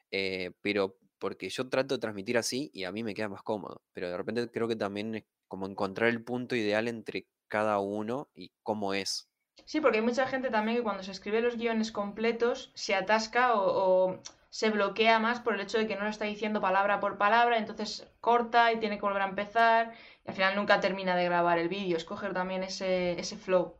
[0.09, 3.83] eh, pero porque yo trato de transmitir así y a mí me queda más cómodo,
[3.93, 8.31] pero de repente creo que también es como encontrar el punto ideal entre cada uno
[8.33, 9.29] y cómo es.
[9.65, 13.53] Sí, porque hay mucha gente también que cuando se escribe los guiones completos se atasca
[13.53, 16.99] o, o se bloquea más por el hecho de que no lo está diciendo palabra
[16.99, 21.15] por palabra, entonces corta y tiene que volver a empezar y al final nunca termina
[21.15, 21.97] de grabar el vídeo.
[21.97, 23.77] Escoger también ese, ese flow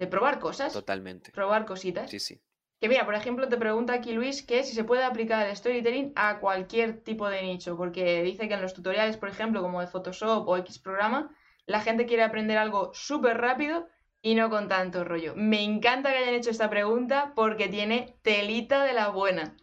[0.00, 1.30] de probar cosas, Totalmente.
[1.30, 2.10] probar cositas.
[2.10, 2.42] Sí, sí.
[2.80, 6.12] Que mira, por ejemplo, te pregunta aquí Luis que si se puede aplicar el storytelling
[6.16, 9.86] a cualquier tipo de nicho, porque dice que en los tutoriales, por ejemplo, como de
[9.86, 11.30] Photoshop o X programa,
[11.64, 13.86] la gente quiere aprender algo súper rápido
[14.20, 15.34] y no con tanto rollo.
[15.36, 19.56] Me encanta que hayan hecho esta pregunta porque tiene telita de la buena.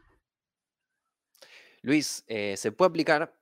[1.81, 3.35] Luis, eh, se puede aplicar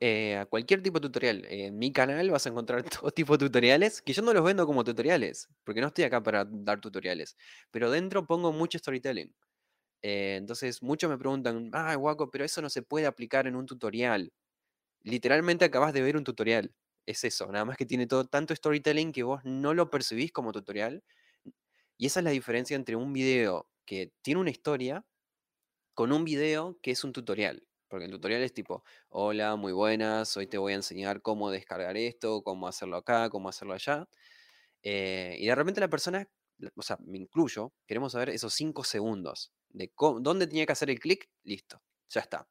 [0.00, 1.44] eh, a cualquier tipo de tutorial.
[1.48, 4.66] En mi canal vas a encontrar todo tipo de tutoriales, que yo no los vendo
[4.66, 7.36] como tutoriales, porque no estoy acá para dar tutoriales,
[7.70, 9.34] pero dentro pongo mucho storytelling.
[10.02, 13.66] Eh, entonces, muchos me preguntan, ah, guaco, pero eso no se puede aplicar en un
[13.66, 14.32] tutorial.
[15.02, 16.74] Literalmente acabas de ver un tutorial.
[17.06, 20.52] es eso, nada más que tiene todo tanto storytelling que vos no lo percibís como
[20.52, 21.04] tutorial.
[21.98, 25.04] Y esa es la diferencia entre un video que tiene una historia
[25.96, 27.66] con un video que es un tutorial.
[27.88, 31.96] Porque el tutorial es tipo, hola, muy buenas, hoy te voy a enseñar cómo descargar
[31.96, 34.06] esto, cómo hacerlo acá, cómo hacerlo allá.
[34.82, 36.28] Eh, y de repente la persona,
[36.74, 41.00] o sea, me incluyo, queremos saber esos cinco segundos de dónde tenía que hacer el
[41.00, 42.46] clic, listo, ya está.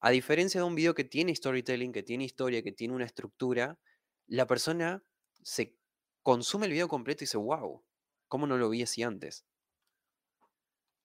[0.00, 3.78] A diferencia de un video que tiene storytelling, que tiene historia, que tiene una estructura,
[4.26, 5.02] la persona
[5.42, 5.78] se
[6.22, 7.82] consume el video completo y dice, wow,
[8.28, 9.46] ¿cómo no lo vi así antes?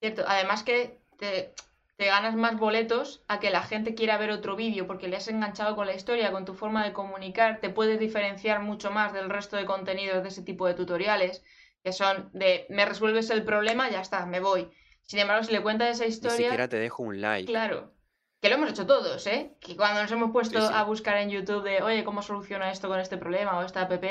[0.02, 1.54] Cierto, además que te,
[1.98, 5.76] ganas más boletos a que la gente quiera ver otro vídeo porque le has enganchado
[5.76, 9.58] con la historia, con tu forma de comunicar, te puedes diferenciar mucho más del resto
[9.58, 11.44] de contenidos de ese tipo de tutoriales,
[11.84, 14.70] que son de me resuelves el problema, ya está, me voy.
[15.04, 16.38] Sin embargo, si le cuentas esa historia...
[16.38, 17.50] Ni siquiera te dejo un like.
[17.50, 17.94] Claro,
[18.42, 19.56] que lo hemos hecho todos, ¿eh?
[19.60, 23.00] Que cuando nos hemos puesto a buscar en YouTube de, oye, ¿cómo soluciona esto con
[23.00, 24.04] este problema o esta app?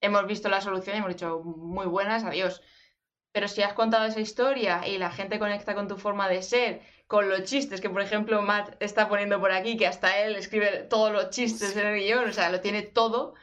[0.00, 2.62] Hemos visto la solución y hemos dicho, muy buenas, adiós.
[3.36, 6.80] Pero si has contado esa historia y la gente conecta con tu forma de ser,
[7.06, 10.86] con los chistes, que por ejemplo Matt está poniendo por aquí, que hasta él escribe
[10.88, 13.34] todos los chistes en el guion, o sea, lo tiene todo,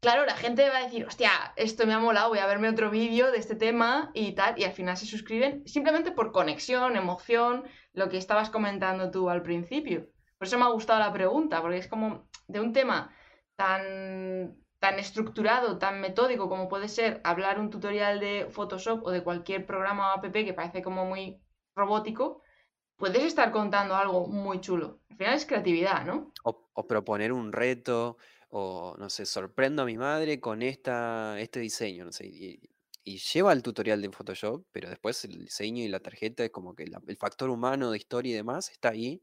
[0.00, 2.90] claro, la gente va a decir, hostia, esto me ha molado, voy a verme otro
[2.90, 7.64] vídeo de este tema y tal, y al final se suscriben simplemente por conexión, emoción,
[7.94, 10.06] lo que estabas comentando tú al principio.
[10.36, 13.10] Por eso me ha gustado la pregunta, porque es como de un tema
[13.56, 14.54] tan,
[14.84, 19.64] tan estructurado, tan metódico como puede ser hablar un tutorial de Photoshop o de cualquier
[19.64, 21.40] programa o app que parece como muy
[21.74, 22.42] robótico,
[22.98, 25.00] puedes estar contando algo muy chulo.
[25.08, 26.34] Al final es creatividad, ¿no?
[26.44, 28.18] O, proponer un reto,
[28.50, 33.54] o no sé, sorprendo a mi madre con esta, este diseño, no sé, y lleva
[33.54, 37.16] el tutorial de Photoshop, pero después el diseño y la tarjeta es como que el
[37.16, 39.22] factor humano de historia y demás está ahí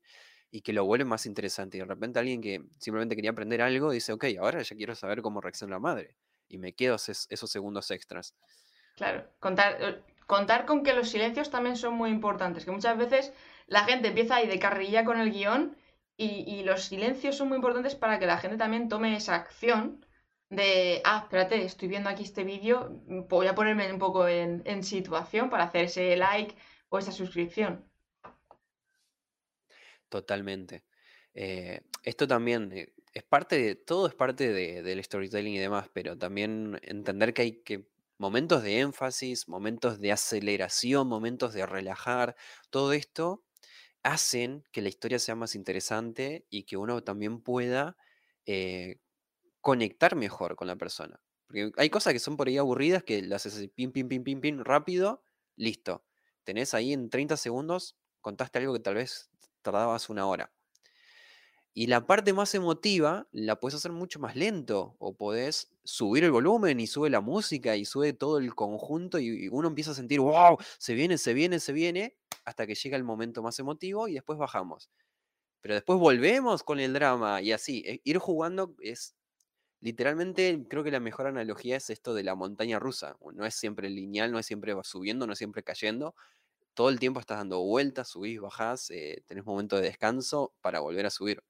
[0.52, 1.78] y que lo vuelve más interesante.
[1.78, 5.22] Y de repente alguien que simplemente quería aprender algo dice, ok, ahora ya quiero saber
[5.22, 6.16] cómo reacciona la madre.
[6.48, 8.36] Y me quedo esos segundos extras.
[8.98, 13.34] Claro, contar, eh, contar con que los silencios también son muy importantes, que muchas veces
[13.68, 15.78] la gente empieza ahí de carrilla con el guion
[16.18, 20.06] y, los silencios son muy importantes para que la gente también tome esa acción
[20.50, 25.50] de, ah, espérate, estoy viendo aquí este vídeo, voy a ponerme un poco en, situación
[25.50, 26.56] para hacer ese like
[26.90, 27.91] o esa suscripción.
[30.12, 30.84] Totalmente.
[31.34, 36.18] Eh, esto también eh, es parte de, todo es parte del storytelling y demás, pero
[36.18, 42.36] también entender que hay que momentos de énfasis, momentos de aceleración, momentos de relajar,
[42.70, 43.46] todo esto
[44.04, 47.98] hacen que la historia sea más interesante y que uno también pueda
[48.46, 49.00] eh,
[49.62, 51.22] conectar mejor con la persona.
[51.48, 54.42] Porque hay cosas que son por ahí aburridas que las haces pim, pim, pim, pim,
[54.42, 55.24] pim, rápido,
[55.56, 56.06] listo.
[56.44, 59.31] Tenés ahí en 30 segundos, contaste algo que tal vez
[59.62, 60.52] tardabas una hora.
[61.74, 66.32] Y la parte más emotiva la puedes hacer mucho más lento o podés subir el
[66.32, 70.20] volumen y sube la música y sube todo el conjunto y uno empieza a sentir,
[70.20, 74.16] wow, se viene, se viene, se viene, hasta que llega el momento más emotivo y
[74.16, 74.90] después bajamos.
[75.62, 79.16] Pero después volvemos con el drama y así, e, ir jugando es
[79.82, 83.18] Literalmente, creo que la mejor analogía es esto de la montaña rusa.
[83.34, 86.14] No es siempre lineal, no es siempre subiendo, no es siempre cayendo.
[86.74, 91.06] Todo el tiempo estás dando vueltas, subís, bajás, eh, tenés momento de descanso para volver
[91.06, 91.44] a subir.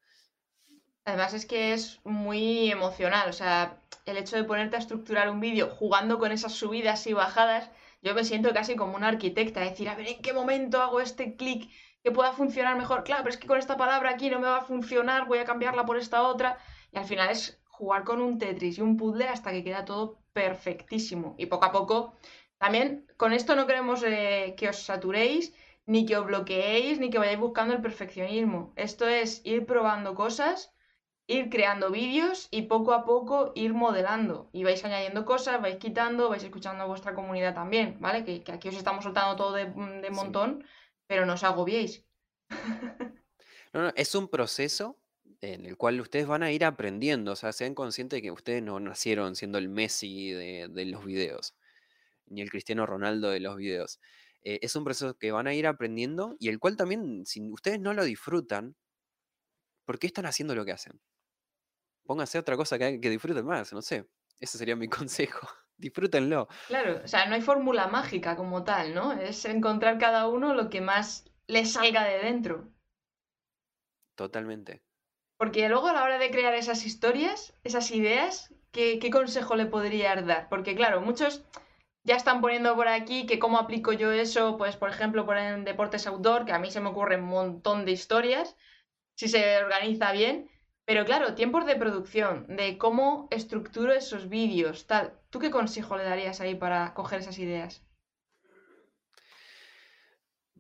[1.05, 5.39] Además es que es muy emocional, o sea, el hecho de ponerte a estructurar un
[5.39, 7.71] vídeo jugando con esas subidas y bajadas,
[8.03, 11.36] yo me siento casi como una arquitecta, decir, a ver, ¿en qué momento hago este
[11.36, 11.71] clic
[12.03, 13.03] que pueda funcionar mejor?
[13.03, 15.45] Claro, pero es que con esta palabra aquí no me va a funcionar, voy a
[15.45, 16.57] cambiarla por esta otra,
[16.91, 20.19] y al final es jugar con un Tetris y un puzzle hasta que queda todo
[20.34, 21.36] perfectísimo.
[21.38, 22.13] Y poco a poco,
[22.62, 25.52] también con esto no queremos eh, que os saturéis,
[25.88, 28.71] ni que os bloqueéis, ni que vayáis buscando el perfeccionismo.
[28.76, 30.71] Esto es ir probando cosas,
[31.26, 34.52] ir creando vídeos y poco a poco ir modelando.
[34.54, 38.24] Y vais añadiendo cosas, vais quitando, vais escuchando a vuestra comunidad también, ¿vale?
[38.24, 39.65] Que, aquí os estamos soltando todo de,
[40.12, 40.63] montón,
[41.08, 42.06] pero no os agobiéis.
[43.74, 45.02] no, no, es un proceso
[45.41, 48.62] en el cual ustedes van a ir aprendiendo, o sea, sean conscientes de que ustedes
[48.62, 51.56] no nacieron siendo el Messi de, los videos,
[52.32, 54.00] ni el Cristiano Ronaldo de los videos.
[54.44, 57.80] Eh, es un proceso que van a ir aprendiendo y el cual también, si ustedes
[57.80, 58.76] no lo disfrutan,
[59.86, 61.00] ¿por qué están haciendo lo que hacen?
[62.06, 64.08] Pónganse otra cosa que, que disfruten más, no sé.
[64.39, 65.48] Ese sería mi consejo.
[65.78, 66.48] Disfrútenlo.
[66.67, 69.13] Claro, o sea, no hay fórmula mágica como tal, ¿no?
[69.13, 72.72] Es encontrar cada uno lo que más les salga de dentro.
[74.15, 74.84] Totalmente.
[75.38, 80.24] Porque luego a la hora de crear esas historias, esas ideas, ¿qué, consejo le podrías
[80.26, 80.48] dar?
[80.50, 81.44] Porque claro, muchos
[82.03, 85.63] ya están poniendo por aquí que cómo aplico yo eso, pues por ejemplo, por en
[85.65, 88.55] deportes outdoor, que a mí se me ocurre un montón de historias,
[89.15, 90.49] si se organiza bien,
[90.85, 95.13] Pero claro, tiempos de producción, de cómo estructuro esos vídeos, tal.
[95.29, 97.83] ¿Tú qué consejo le darías ahí para coger esas ideas?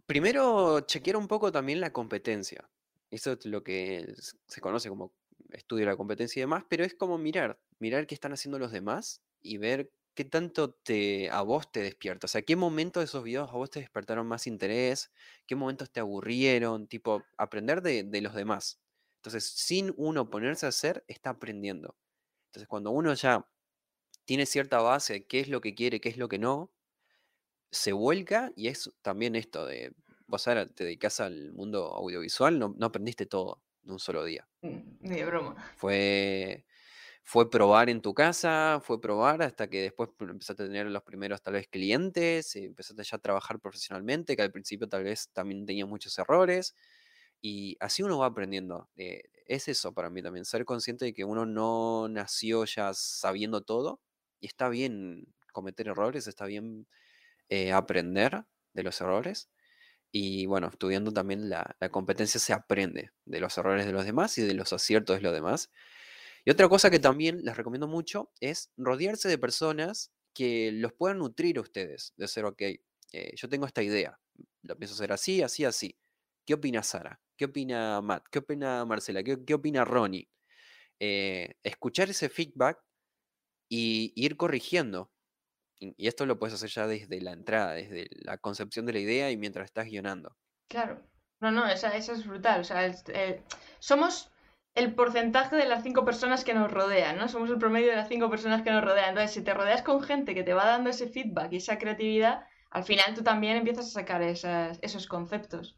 [0.05, 2.69] Primero, chequear un poco también la competencia.
[3.09, 4.13] Eso es lo que
[4.47, 5.13] se conoce como
[5.49, 8.71] estudio de la competencia y demás, pero es como mirar, mirar qué están haciendo los
[8.71, 9.91] demás y ver
[10.21, 12.25] qué tanto te, a vos te despierta.
[12.25, 15.11] O sea, qué momento de esos videos a vos te despertaron más interés,
[15.47, 18.79] qué momentos te aburrieron, tipo, aprender de, de los demás.
[19.17, 21.97] Entonces, sin uno ponerse a hacer, está aprendiendo.
[22.49, 23.49] Entonces, cuando uno ya
[24.25, 26.71] tiene cierta base de qué es lo que quiere, qué es lo que no,
[27.71, 29.95] se vuelca y es también esto de,
[30.27, 34.47] vos ahora te dedicas al mundo audiovisual, no, no aprendiste todo de un solo día.
[34.61, 35.55] Mm, Ni de broma.
[35.77, 36.67] Fue,
[37.23, 41.41] fue probar en tu casa, fue probar hasta que después empezaste a tener los primeros
[41.41, 45.65] tal vez clientes, y empezaste ya a trabajar profesionalmente, que al principio tal vez también
[45.65, 46.75] tenía muchos errores,
[47.41, 48.89] y así uno va aprendiendo.
[48.97, 53.61] Eh, es eso para mí también, ser consciente de que uno no nació ya sabiendo
[53.63, 54.01] todo,
[54.39, 56.87] y está bien cometer errores, está bien
[57.49, 59.49] eh, aprender de los errores.
[60.11, 64.37] Y bueno, estudiando también la, la competencia se aprende de los errores de los demás
[64.37, 65.71] y de los aciertos de los demás.
[66.45, 71.19] Y otra cosa que también les recomiendo mucho es rodearse de personas que los puedan
[71.19, 72.13] nutrir a ustedes.
[72.17, 74.19] De ser, ok, eh, yo tengo esta idea,
[74.63, 75.97] lo pienso hacer así, así, así.
[76.45, 77.21] ¿Qué opina Sara?
[77.37, 78.25] ¿Qué opina Matt?
[78.31, 79.23] ¿Qué opina Marcela?
[79.23, 80.29] ¿Qué, qué opina Ronnie?
[80.99, 82.79] Eh, escuchar ese feedback
[83.69, 85.11] y ir corrigiendo.
[85.79, 89.31] Y esto lo puedes hacer ya desde la entrada, desde la concepción de la idea
[89.31, 90.37] y mientras estás guionando.
[90.67, 91.01] Claro.
[91.39, 92.61] No, no, esa, esa es brutal.
[92.61, 93.43] O sea, el-
[93.79, 94.30] somos
[94.75, 97.27] el porcentaje de las cinco personas que nos rodean, ¿no?
[97.29, 99.09] Somos el promedio de las cinco personas que nos rodean.
[99.09, 102.45] Entonces, si te rodeas con gente que te va dando ese feedback y esa creatividad,
[102.69, 105.77] al final tú también empiezas a sacar esas- esos conceptos.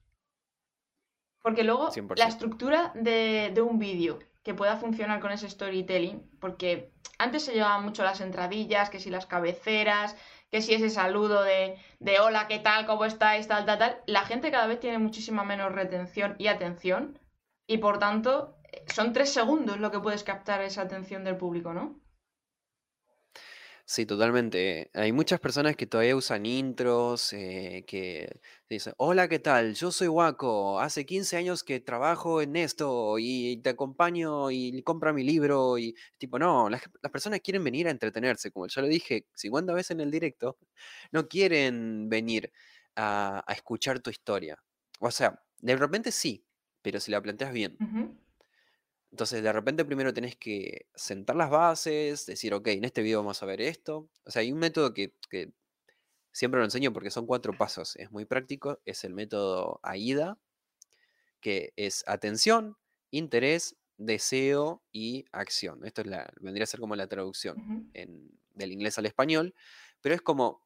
[1.44, 2.28] Porque luego la 100%.
[2.28, 7.84] estructura de, de un vídeo que pueda funcionar con ese storytelling, porque antes se llevaban
[7.86, 10.16] mucho las entradillas, que si las cabeceras,
[10.52, 12.86] que si ese saludo de, de hola, ¿qué tal?
[12.86, 13.48] ¿Cómo estáis?
[13.48, 14.02] Tal, tal, tal.
[14.08, 17.20] La gente cada vez tiene muchísima menos retención y atención,
[17.68, 18.56] y por tanto
[18.94, 22.02] son tres segundos lo que puedes captar esa atención del público, ¿no?
[23.86, 24.90] Sí, totalmente.
[24.94, 29.76] Hay muchas personas que todavía usan intros, eh, que dicen, hola, ¿qué tal?
[29.76, 35.12] Yo soy Waco, hace 15 años que trabajo en esto y te acompaño y compra
[35.12, 38.88] mi libro y tipo, no, las, las personas quieren venir a entretenerse, como ya lo
[38.88, 40.58] dije 50 veces en el directo,
[41.12, 42.54] no quieren venir
[42.96, 44.58] a, a escuchar tu historia.
[45.00, 46.46] O sea, de repente sí,
[46.82, 47.78] pero si la planteas bien.
[49.14, 53.44] Entonces, de repente primero tenés que sentar las bases, decir, ok, en este video vamos
[53.44, 54.10] a ver esto.
[54.26, 55.52] O sea, hay un método que, que
[56.32, 57.96] siempre lo enseño porque son cuatro pasos.
[57.98, 58.82] Es muy práctico.
[58.86, 60.40] Es el método AIDA,
[61.42, 62.76] que es atención,
[63.12, 65.86] interés, deseo y acción.
[65.86, 69.54] Esto es la, vendría a ser como la traducción en- del inglés al español.
[70.02, 70.66] Pero es como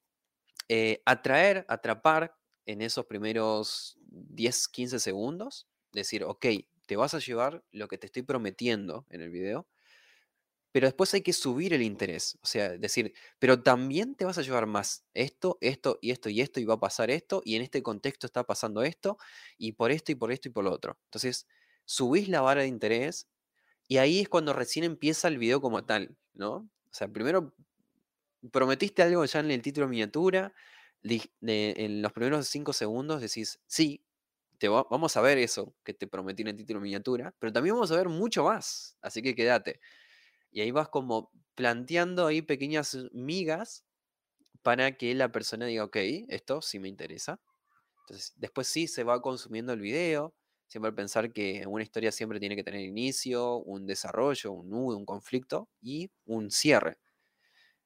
[0.69, 2.33] eh, atraer, atrapar
[2.65, 5.67] en esos primeros 10, 15 segundos.
[5.91, 6.45] Decir, ok,
[6.88, 9.67] te vas a llevar lo que te estoy prometiendo en el video,
[10.71, 12.38] pero después hay que subir el interés.
[12.41, 16.41] O sea, decir, pero también te vas a llevar más esto, esto y esto y
[16.41, 19.17] esto, y va a pasar esto, y en este contexto está pasando esto,
[19.58, 21.00] y por esto y por esto y por lo otro.
[21.06, 21.47] Entonces,
[21.86, 23.28] subís la vara de interés,
[23.88, 26.56] y ahí es cuando recién empieza el video como tal, ¿no?
[26.58, 27.56] O sea, primero
[28.52, 30.54] prometiste algo ya en el título miniatura,
[31.02, 34.04] di- de- en los primeros cinco segundos decís, sí,
[34.58, 37.76] te va- vamos a ver eso que te prometí en el título miniatura, pero también
[37.76, 39.80] vamos a ver mucho más, así que quédate.
[40.52, 43.86] Y ahí vas como planteando ahí pequeñas migas
[44.63, 45.98] para que la persona diga, ok,
[46.30, 47.41] esto sí me interesa.
[48.02, 50.36] Entonces, después sí se va consumiendo el video,
[50.67, 55.06] siempre pensar que una historia siempre tiene que tener inicio, un desarrollo, un nudo, un
[55.06, 57.00] conflicto y un cierre.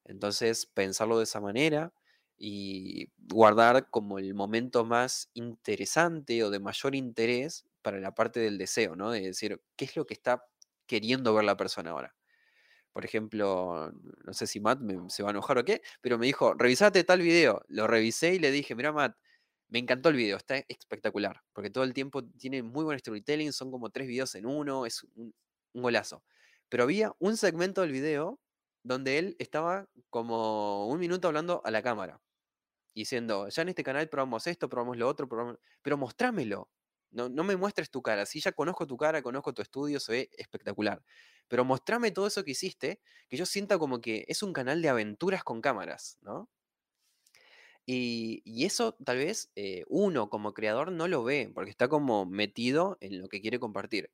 [0.05, 1.93] Entonces, pensarlo de esa manera
[2.43, 8.57] y guardar como el momento más interesante o de mayor interés para la parte del
[8.57, 9.11] deseo, ¿no?
[9.11, 10.43] De decir, ¿qué es lo que está
[10.87, 12.15] queriendo ver la persona ahora?
[12.93, 13.91] Por ejemplo,
[14.25, 17.03] no sé si Matt me- se va a enojar o qué, pero me dijo, revisate
[17.03, 17.63] tal video.
[17.69, 19.15] Lo revisé y le dije, mira Matt,
[19.69, 23.71] me encantó el video, está espectacular, porque todo el tiempo tiene muy buen storytelling, son
[23.71, 25.33] como tres videos en uno, es un,
[25.73, 26.23] un golazo.
[26.69, 28.39] Pero había un segmento del video
[28.83, 32.19] donde él estaba como un minuto hablando a la cámara,
[32.93, 35.57] diciendo, ya en este canal probamos esto, probamos lo otro, probamos...
[35.81, 36.69] pero mostrámelo.
[37.11, 38.25] No, no me muestres tu cara.
[38.25, 41.03] Sí, ya conozco tu cara, conozco tu estudio, se ve espectacular.
[41.47, 44.89] Pero mostrame todo eso que hiciste, que yo sienta como que es un canal de
[44.89, 46.49] aventuras con cámaras, ¿no?
[47.85, 52.25] Y, y eso tal vez eh, uno como creador no lo ve, porque está como
[52.25, 54.11] metido en lo que quiere compartir.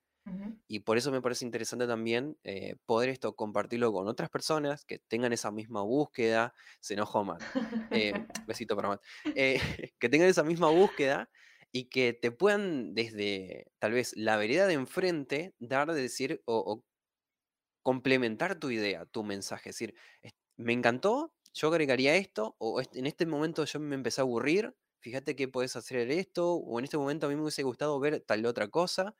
[0.68, 5.00] Y por eso me parece interesante también eh, poder esto compartirlo con otras personas que
[5.00, 6.54] tengan esa misma búsqueda.
[6.82, 7.44] Se enojó Matt.
[7.92, 8.14] eh,
[8.46, 9.04] besito para Matt.
[9.34, 9.60] eh,
[10.00, 11.30] que tengan esa misma búsqueda
[11.72, 16.58] y que te puedan desde tal vez la vereda de enfrente dar de decir o,
[16.60, 16.86] o
[17.84, 19.70] complementar tu idea, tu mensaje.
[19.70, 23.96] Es decir, "Es- me encantó, yo agregaría esto, o "Est- en este momento yo me
[23.96, 27.42] empecé a aburrir, fíjate que puedes hacer esto, o en este momento a mí me
[27.44, 29.16] hubiese gustado ver tal otra cosa.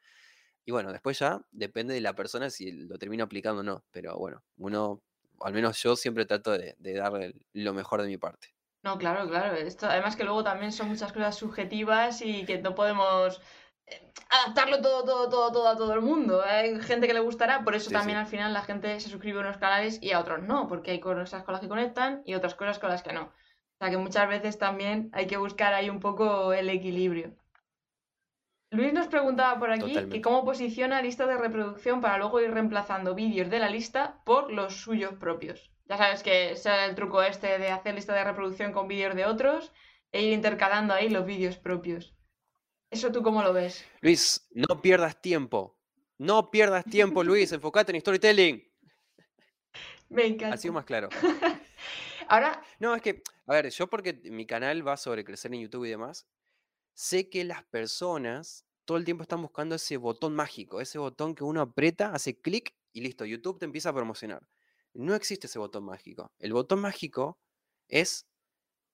[0.68, 3.86] Y bueno, después ya depende de la persona si lo termina aplicando o no.
[3.92, 5.02] Pero bueno, uno,
[5.40, 7.14] al menos yo siempre trato de, de dar
[7.54, 8.50] lo mejor de mi parte.
[8.84, 9.56] No, claro, claro.
[9.56, 13.42] Esto, además que luego también son muchas cosas subjetivas y que no podemos
[13.86, 16.42] eh, adaptarlo todo, todo, todo, todo a todo el mundo.
[16.44, 18.20] Hay gente que le gustará, por eso Sí, también sí.
[18.20, 21.00] al final la gente se suscribe a unos canales y a otros no, porque hay
[21.00, 23.24] cosas con las que conectan y otras cosas con las que no.
[23.24, 27.36] O sea que muchas veces también hay que buscar ahí un poco el equilibrio.
[28.70, 33.16] Luis nos preguntaba por aquí que cómo posiciona lista de reproducción para luego ir reemplazando
[33.16, 35.72] vídeos de la lista por los suyos propios.
[35.86, 39.26] Ya sabes que es el truco este de hacer lista de reproducción con vídeos de
[39.26, 39.72] otros
[40.12, 42.14] e ir intercalando ahí los vídeos propios.
[42.92, 43.86] ¿Eso tú cómo lo ves?
[44.02, 45.78] Luis, no pierdas tiempo.
[46.18, 47.52] No pierdas tiempo, Luis.
[47.54, 48.64] Enfocate en storytelling.
[50.10, 50.58] Me Ha encanta.
[50.58, 51.08] sido más claro.
[52.30, 55.86] Ahora, No, es que, a ver, yo porque mi canal va sobre crecer en YouTube
[55.86, 56.28] y demás,
[56.98, 61.44] sé que las personas todo el tiempo están buscando ese botón mágico, ese botón que
[61.44, 64.48] uno aprieta, hace clic y listo, YouTube te empieza a promocionar.
[64.94, 66.32] No existe ese botón mágico.
[66.40, 67.38] El botón mágico
[67.88, 68.26] es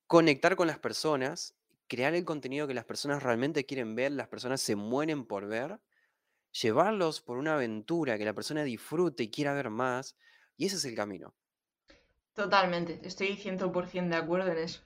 [0.07, 1.55] conectar con las personas,
[1.87, 5.79] crear el contenido que las personas realmente quieren ver, las personas se mueren por ver,
[6.51, 10.17] llevarlos por una aventura que la persona disfrute y quiera ver más,
[10.57, 11.33] y ese es el camino.
[12.33, 14.81] totalmente, estoy 100% de acuerdo en eso.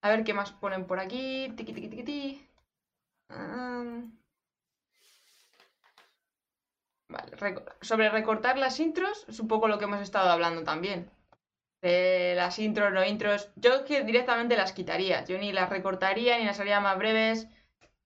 [0.00, 1.52] A ver qué más ponen por aquí.
[1.56, 2.48] Tiqui, tiqui, tiqui,
[7.08, 7.36] Vale,
[7.80, 11.10] sobre recortar las intros es un poco lo que hemos estado hablando también.
[11.82, 13.50] De las intros, no intros.
[13.56, 15.24] Yo que directamente las quitaría.
[15.24, 17.46] Yo ni las recortaría ni las haría más breves.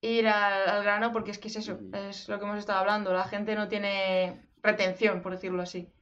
[0.02, 3.12] Ir al, al grano porque es que es eso, es lo que hemos estado hablando.
[3.12, 5.92] La gente no tiene retención, por decirlo así.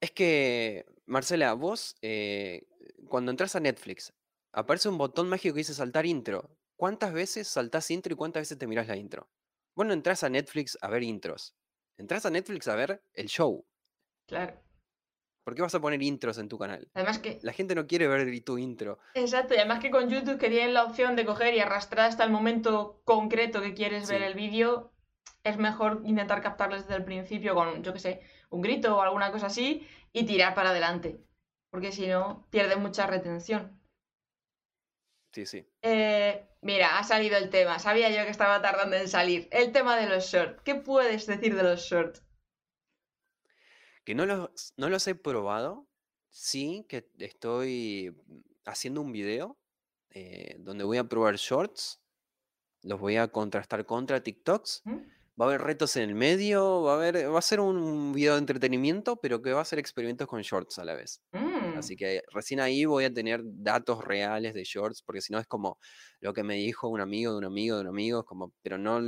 [0.00, 2.68] Es que, Marcela, vos, eh,
[3.08, 4.12] cuando entras a Netflix,
[4.52, 6.57] aparece un botón mágico que dice saltar intro.
[6.78, 9.28] ¿Cuántas veces saltás intro y cuántas veces te mirás la intro?
[9.74, 11.56] Vos no entras a Netflix a ver intros.
[11.96, 13.66] Entrás a Netflix a ver el show.
[14.28, 14.62] Claro.
[15.42, 16.88] ¿Por qué vas a poner intros en tu canal?
[16.94, 19.00] Además que La gente no quiere ver tu intro.
[19.14, 22.22] Exacto, y además que con YouTube que tienen la opción de coger y arrastrar hasta
[22.22, 24.92] el momento concreto que quieres ver el vídeo,
[25.42, 28.20] es mejor intentar captarles desde el principio con, yo qué sé,
[28.50, 31.24] un grito o alguna cosa así y tirar para adelante,
[31.70, 33.77] porque si no, pierde mucha retención.
[35.32, 35.66] Sí, sí.
[35.82, 39.48] Eh, mira, ha salido el tema, sabía yo que estaba tardando en salir.
[39.50, 42.22] El tema de los shorts, ¿qué puedes decir de los shorts?
[44.04, 45.86] Que no los, no los he probado.
[46.30, 48.16] Sí, que estoy
[48.64, 49.58] haciendo un video
[50.10, 52.00] eh, donde voy a probar shorts.
[52.82, 54.82] Los voy a contrastar contra TikToks.
[54.84, 54.98] ¿Mm?
[55.40, 58.32] Va a haber retos en el medio, va a haber, va a ser un video
[58.32, 61.22] de entretenimiento, pero que va a ser experimentos con shorts a la vez.
[61.32, 65.38] Mm, Así que recién ahí voy a tener datos reales de shorts, porque si no
[65.38, 65.78] es como
[66.20, 69.00] lo que me dijo un amigo de un amigo de un amigo, como, pero no,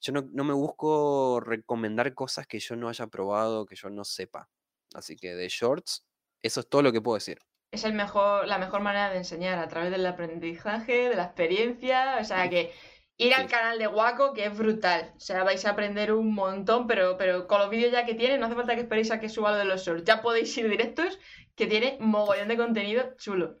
[0.00, 4.04] yo no, no me busco recomendar cosas que yo no haya probado, que yo no
[4.04, 4.48] sepa.
[4.94, 6.06] Así que de shorts,
[6.42, 7.38] eso es todo lo que puedo decir.
[7.70, 12.18] es el mejor, la mejor manera de enseñar, a través del aprendizaje, de la experiencia,
[12.20, 12.72] o sea que
[13.18, 16.86] ir al canal de Waco, que es brutal, o sea, vais a aprender un montón,
[16.86, 19.28] pero, pero con los vídeos ya que tiene, no hace falta que esperéis a que
[19.28, 21.18] suba lo de los shorts, ya podéis ir directos,
[21.56, 23.58] que tiene mogollón de contenido chulo.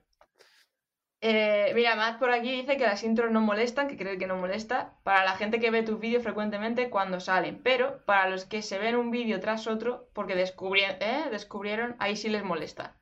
[1.20, 4.36] Eh, mira, Matt por aquí dice que las intros no molestan, que cree que no
[4.36, 8.62] molesta, para la gente que ve tus vídeos frecuentemente cuando salen, pero para los que
[8.62, 11.24] se ven un vídeo tras otro, porque descubri- ¿eh?
[11.32, 12.94] descubrieron, ahí sí les molesta.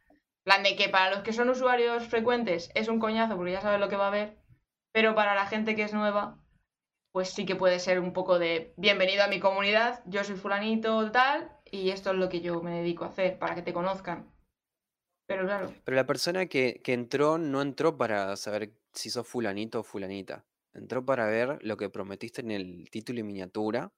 [0.44, 3.80] plan de que para los que son usuarios frecuentes es un coñazo porque ya saben
[3.80, 4.38] lo que va a ver,
[4.92, 6.38] pero para la gente que es nueva,
[7.16, 11.10] pues sí que puede ser un poco de bienvenido a mi comunidad, yo soy fulanito
[11.12, 14.30] tal, y esto es lo que yo me dedico a hacer, para que te conozcan.
[15.26, 19.80] Pero claro, Pero la persona que, que entró no entró para saber si sos fulanito
[19.80, 20.44] o fulanita.
[20.74, 23.90] Entró para ver lo que prometiste en el título y miniatura.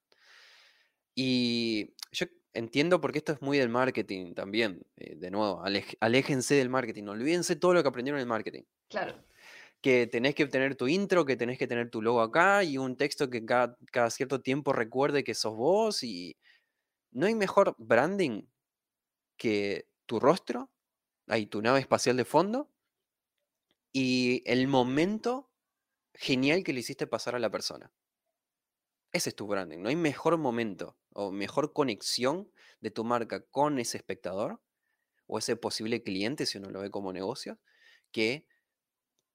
[1.16, 4.86] Y yo entiendo porque esto es muy del marketing también.
[4.94, 7.08] eh, de nuevo, alej- aléjense del marketing.
[7.08, 8.62] Olvídense todo lo que aprendieron en el marketing.
[8.88, 9.14] claro.
[9.80, 12.96] Que tenés que tener tu intro, que tenés que tener tu logo acá y un
[12.96, 13.76] texto que cada,
[14.10, 16.02] cierto tiempo recuerde que sos vos.
[16.02, 16.36] Y
[17.12, 18.42] no hay mejor branding
[19.36, 20.70] que tu rostro,
[21.28, 22.70] ahí tu nave espacial de fondo
[23.92, 25.50] y el momento
[26.14, 27.92] genial que le hiciste pasar a la persona.
[29.12, 29.78] Ese es tu branding.
[29.78, 32.50] No hay mejor momento o mejor conexión
[32.80, 34.60] de tu marca con ese espectador
[35.26, 37.58] o ese posible cliente, si uno lo ve como negocio,
[38.12, 38.46] que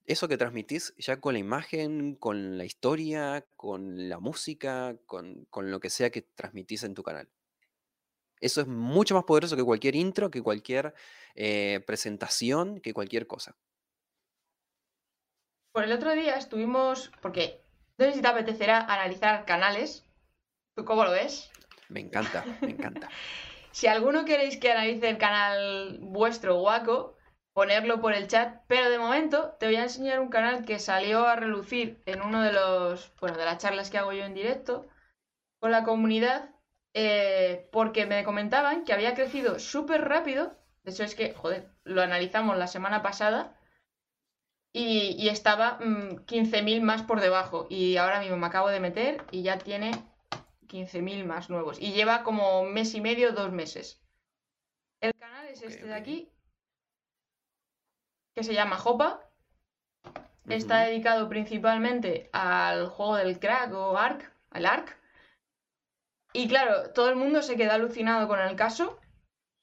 [0.05, 5.71] eso que transmitís ya con la imagen, con la historia, con la música, con, con
[5.71, 7.29] lo que sea que transmitís en tu canal.
[8.41, 10.93] Eso es mucho más poderoso que cualquier intro, que cualquier
[11.33, 13.55] eh, presentación, que cualquier cosa.
[15.71, 17.61] Por el otro día estuvimos, porque
[17.97, 20.05] no sé si te apetecerá analizar canales.
[20.75, 21.51] ¿Tú cómo lo ves?
[21.87, 23.09] Me encanta, me encanta.
[23.71, 27.15] si alguno queréis que analice el canal vuestro Waco,
[27.53, 31.27] ponerlo por el chat, pero de momento te voy a enseñar un canal que salió
[31.27, 34.87] a relucir en uno de los, bueno, de las charlas que hago yo en directo
[35.59, 36.49] con la comunidad,
[36.93, 42.01] eh, porque me comentaban que había crecido súper rápido, de hecho es que, joder, lo
[42.01, 43.55] analizamos la semana pasada
[44.73, 49.23] y, y estaba 15.000 mm, más por debajo y ahora mismo me acabo de meter
[49.31, 49.91] y ya tiene
[50.67, 54.01] 15.000 más nuevos y lleva como mes y medio, dos meses.
[54.99, 56.32] El canal es este de aquí,
[58.35, 59.29] que se llama Hopa.
[60.47, 64.97] Está dedicado principalmente al juego del crack o Ark, al Ark.
[66.33, 68.99] Y claro, todo el mundo se queda alucinado con el caso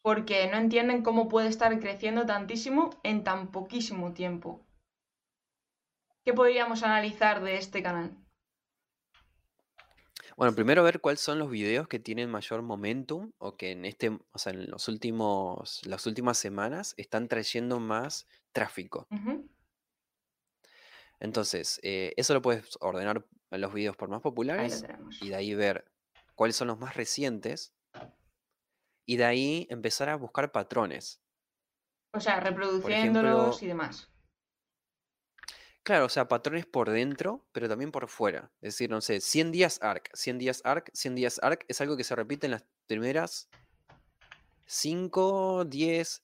[0.02, 4.64] porque no entienden cómo puede estar creciendo tantísimo en tan poquísimo tiempo.
[6.24, 8.16] ¿Qué podríamos analizar de este canal?
[10.36, 14.08] Bueno, primero ver cuáles son los videos que tienen mayor momentum o que en este,
[14.08, 19.06] o sea, en los últimos, las últimas semanas están trayendo más tráfico.
[21.20, 24.84] Entonces, eh, eso lo puedes ordenar en los videos por más populares
[25.20, 25.90] y de ahí ver
[26.34, 27.74] cuáles son los más recientes
[29.06, 31.20] y de ahí empezar a buscar patrones.
[32.12, 34.10] O sea, reproduciéndolos y demás.
[35.82, 38.52] Claro, o sea, patrones por dentro, pero también por fuera.
[38.60, 41.96] Es decir, no sé, 100 días ARC, 100 días ARC, 100 días ARC es algo
[41.96, 43.48] que se repite en las primeras
[44.66, 46.22] 5, 10,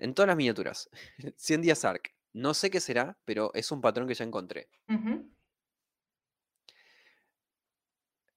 [0.00, 0.90] en todas las miniaturas.
[1.36, 2.14] 100 días ARC.
[2.32, 4.68] No sé qué será, pero es un patrón que ya encontré.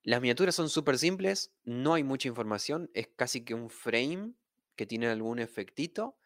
[0.03, 4.33] Las miniaturas son súper simples, no hay mucha información, es casi que un frame
[4.75, 6.17] que tiene algún efectito.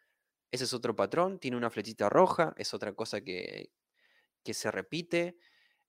[0.49, 3.71] Ese es otro patrón, tiene una flechita roja, es otra cosa que,
[4.43, 5.37] que se repite.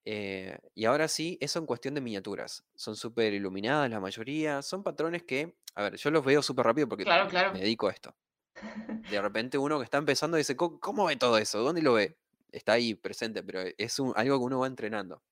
[0.05, 2.65] Eh, y ahora sí, eso en cuestión de miniaturas.
[2.75, 4.63] Son súper iluminadas la mayoría.
[4.63, 7.05] Son patrones que, a ver, yo los veo súper rápido porque
[7.53, 8.15] me dedico a esto.
[9.11, 11.61] De repente uno que está empezando dice, ¿cómo, ve todo eso?
[11.61, 12.17] ¿Dónde lo ve?
[12.53, 15.23] Está ahí presente, pero es algo que uno va entrenando.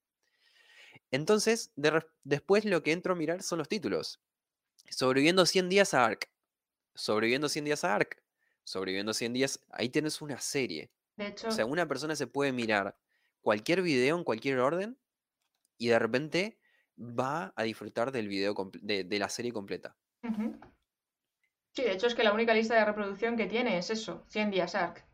[1.10, 1.72] Entonces,
[2.24, 4.20] después lo que entro a mirar son los títulos.
[4.90, 6.28] Sobreviviendo 100 días a ARC.
[6.94, 8.22] Sobreviviendo 100 días a ARC.
[8.64, 9.60] Sobreviviendo 100 días.
[9.70, 10.90] Ahí tienes una serie.
[11.16, 11.48] De hecho.
[11.48, 12.96] O sea, una persona se puede mirar
[13.40, 14.98] cualquier video en cualquier orden
[15.78, 16.58] y de repente
[16.98, 19.96] va a disfrutar del video de, la serie completa.
[21.76, 24.50] Sí, de hecho es que la única lista de reproducción que tiene es eso, 100
[24.50, 25.04] días ARC.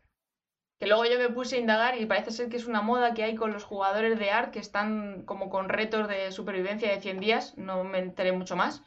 [0.79, 3.23] Que luego yo me puse a indagar y parece ser que es una moda que
[3.23, 7.19] hay con los jugadores de ARC que están como con retos de supervivencia de 100
[7.19, 8.81] días, no me enteré mucho más,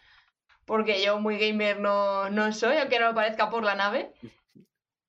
[0.65, 4.11] porque yo muy gamer no, no soy, aunque no me parezca por la nave.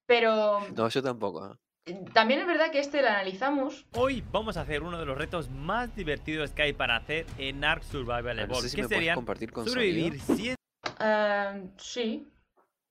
[0.06, 0.60] Pero...
[0.76, 1.58] No, yo tampoco.
[1.86, 2.04] ¿eh?
[2.12, 3.86] También es verdad que este lo analizamos.
[3.94, 7.64] Hoy vamos a hacer uno de los retos más divertidos que hay para hacer en
[7.64, 8.50] Ark Survival Evolved.
[8.50, 10.58] No sé si serían compartir con sobrevivir 100...
[11.00, 12.28] Uh, sí.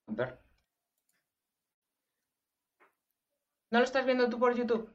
[0.09, 0.39] A ver.
[3.71, 4.91] ¿No lo estás viendo tú por YouTube?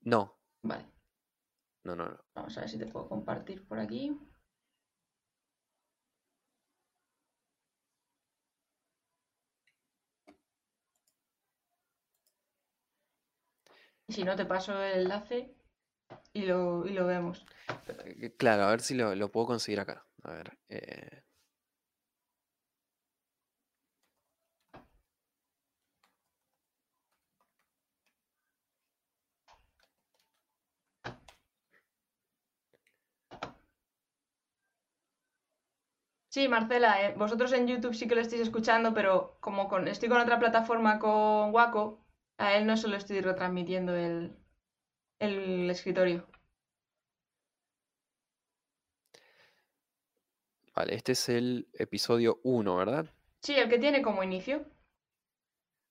[0.00, 0.38] No.
[0.62, 0.84] Vale.
[1.84, 2.24] No, no, no.
[2.34, 4.18] Vamos a ver si te puedo compartir por aquí.
[14.08, 15.54] Si no, te paso el enlace
[16.32, 17.44] y lo, y lo vemos.
[17.88, 20.06] Eh, claro, a ver si lo, lo puedo conseguir acá.
[20.22, 20.58] A ver.
[20.68, 21.25] Eh...
[36.36, 40.10] Sí, Marcela, eh, vosotros en YouTube sí que lo estáis escuchando, pero como con, estoy
[40.10, 42.04] con otra plataforma con Waco,
[42.36, 44.36] a él no solo estoy retransmitiendo el,
[45.18, 46.28] el escritorio.
[50.74, 53.06] Vale, este es el episodio 1, ¿verdad?
[53.40, 54.66] Sí, el que tiene como inicio.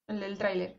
[0.07, 0.77] El del tráiler.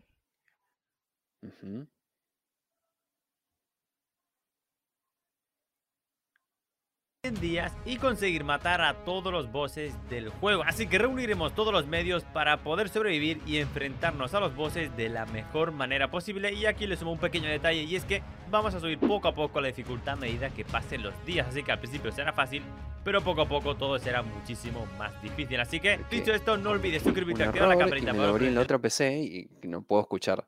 [7.32, 10.62] Días y conseguir matar a todos los bosses del juego.
[10.64, 15.08] Así que reuniremos todos los medios para poder sobrevivir y enfrentarnos a los bosses de
[15.08, 16.52] la mejor manera posible.
[16.52, 19.34] Y aquí les sumo un pequeño detalle y es que vamos a subir poco a
[19.34, 21.48] poco la dificultad a medida que pasen los días.
[21.48, 22.62] Así que al principio será fácil,
[23.04, 25.60] pero poco a poco todo será muchísimo más difícil.
[25.60, 28.12] Así que, dicho esto, no olvides suscribirte, activar la campanita.
[28.12, 30.46] Me lo abrí en la otra PC y no puedo escuchar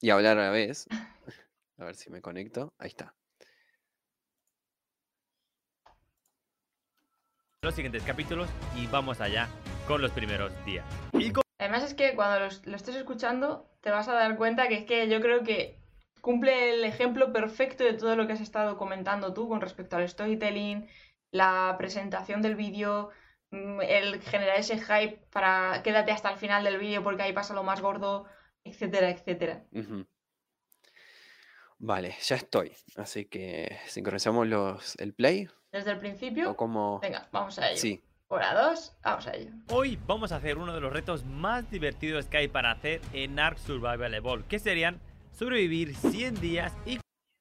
[0.00, 0.86] y hablar a la vez.
[1.78, 2.74] A ver si me conecto.
[2.78, 3.14] Ahí está.
[7.62, 9.46] Los siguientes capítulos y vamos allá
[9.86, 10.86] con los primeros días.
[11.58, 15.10] Además es que cuando lo, estés escuchando te vas a dar cuenta que es que
[15.10, 15.78] yo creo que
[16.22, 20.08] cumple el ejemplo perfecto de todo lo que has estado comentando tú con respecto al
[20.08, 20.88] storytelling,
[21.32, 23.10] la presentación del vídeo,
[23.50, 27.52] mm, el generar ese hype para quédate hasta el final del vídeo porque ahí pasa
[27.52, 28.24] lo más gordo,
[28.64, 29.64] etcétera, etcétera.
[31.78, 32.72] Vale, ya estoy.
[32.96, 35.48] Así que sincronizamos los, el play.
[35.72, 36.50] Desde el principio.
[36.50, 36.98] O como...
[37.00, 37.80] Venga, vamos a ello.
[37.80, 38.02] Sí.
[38.28, 39.50] Hora 2, vamos a ello.
[39.70, 43.38] Hoy vamos a hacer uno de los retos más divertidos que hay para hacer en
[43.40, 45.00] Ark Survival Evolved, que serían
[45.32, 47.00] sobrevivir 100 días y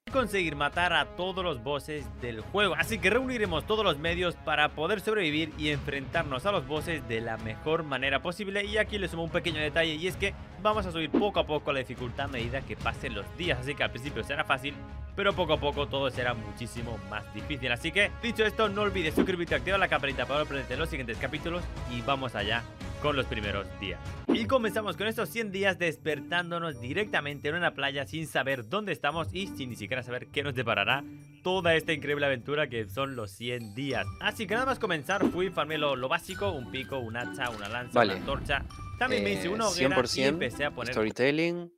[0.10, 2.76] conseguir matar a todos los bosses del juego.
[2.76, 7.22] Así que reuniremos todos los medios para poder sobrevivir y enfrentarnos a los bosses de
[7.22, 8.66] la mejor manera posible.
[8.66, 11.47] Y aquí les sumo un pequeño detalle y es que vamos a subir poco a
[11.47, 13.60] poco la dificultad a medida que pasen los días.
[13.60, 14.74] Así que al principio será fácil,
[15.16, 17.72] pero poco a poco todo será muchísimo más difícil.
[17.72, 21.64] Así que, dicho esto, no olvides suscribirte, activar la campanita para aprender los siguientes capítulos
[21.91, 22.64] y vamos allá
[23.02, 24.00] con los primeros días.
[24.28, 29.28] Y comenzamos con estos 100 días despertándonos directamente en una playa sin saber dónde estamos
[29.34, 31.04] y sin ni siquiera saber qué nos deparará
[31.43, 34.06] toda esta increíble aventura que son los 100 días.
[34.20, 37.70] Así que nada más comenzar fui farmé lo, lo básico, un pico, un hacha, una
[37.70, 38.66] lanza, una antorcha.
[38.97, 40.93] También me hice una eh, hoguera y empecé a poner...
[40.93, 41.72] Storytelling.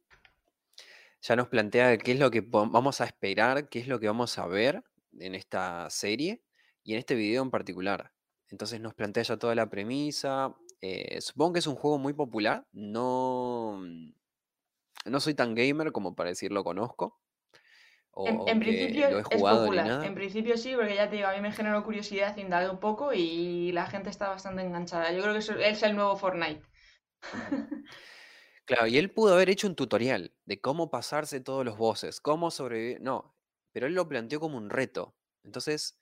[1.22, 4.40] Ya nos plantea qué es lo que vamos a esperar, qué es lo que vamos
[4.40, 4.84] a ver
[5.20, 6.42] en esta serie
[6.84, 8.12] y en este video en particular.
[8.50, 12.68] Entonces nos plantea ya toda la premisa, eh, supongo que es un juego muy popular.
[12.72, 14.14] No, mm,
[15.06, 17.20] no soy tan gamer como para decir lo conozco.
[18.16, 20.06] en, principio es popular.
[20.06, 23.14] En principio sí, porque ya te digo, a mí me generó curiosidad, indagué un poco
[23.14, 25.12] y la gente está bastante enganchada.
[25.12, 26.62] Yo creo que es el nuevo Fortnite.
[28.66, 32.52] Claro, y él pudo haber hecho un tutorial de cómo pasarse todos los bosses, cómo
[32.52, 33.02] sobrevivir.
[33.02, 33.36] No,
[33.74, 35.14] pero él lo planteó como un reto.
[35.44, 35.98] Entonces,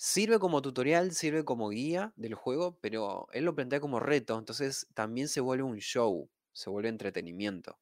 [0.00, 4.86] Sirve como tutorial, sirve como guía del juego, pero él lo plantea como reto, entonces
[4.94, 7.80] también se vuelve un show, se vuelve entretenimiento.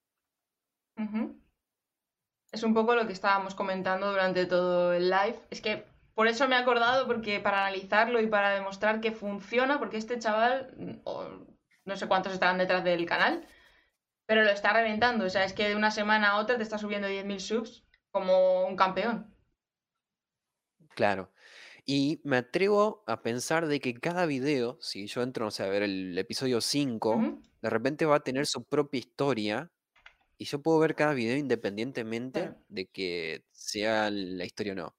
[2.50, 5.38] Es un poco lo que estábamos comentando durante todo el live.
[5.50, 9.78] Es que por eso me he acordado, porque para analizarlo y para demostrar que funciona,
[9.78, 11.02] porque este chaval,
[11.84, 13.46] no sé cuántos estarán detrás del canal,
[14.24, 15.26] pero lo está reventando.
[15.26, 18.66] O sea, es que de una semana a otra te está subiendo 10.000 subs como
[18.66, 19.36] un campeón.
[20.94, 21.30] Claro.
[21.88, 25.68] Y me atrevo a pensar de que cada video, si yo entro, no sé, a
[25.68, 29.70] ver el episodio 5, de repente va a tener su propia historia
[30.36, 34.96] y yo puedo ver cada video independientemente de que sea la historia o no.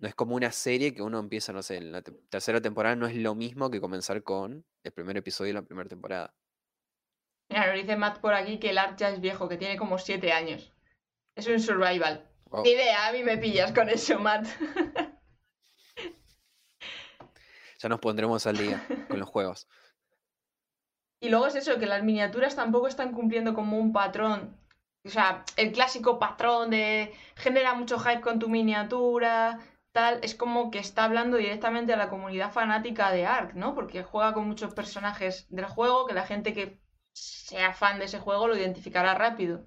[0.00, 3.06] No es como una serie que uno empieza, no sé, en la tercera temporada no
[3.06, 6.34] es lo mismo que comenzar con el primer episodio de la primera temporada.
[7.48, 9.98] Mira, nos dice Matt por aquí que el art ya es viejo, que tiene como
[9.98, 10.74] 7 años.
[11.34, 12.30] Es un survival.
[12.64, 14.46] Ni idea, a mí me pillas con eso, Matt.
[17.78, 19.68] ya nos pondremos al día con los juegos.
[21.20, 24.56] Y luego es eso, que las miniaturas tampoco están cumpliendo como un patrón.
[25.04, 29.58] O sea, el clásico patrón de genera mucho hype con tu miniatura,
[29.92, 33.74] tal, es como que está hablando directamente a la comunidad fanática de Ark, ¿no?
[33.74, 36.80] Porque juega con muchos personajes del juego, que la gente que
[37.12, 39.66] sea fan de ese juego lo identificará rápido.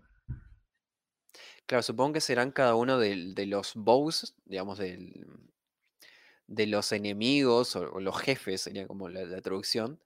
[1.71, 8.19] Claro, supongo que serán cada uno de, los bows, digamos, de los enemigos o, los
[8.19, 9.97] jefes, sería como la, traducción,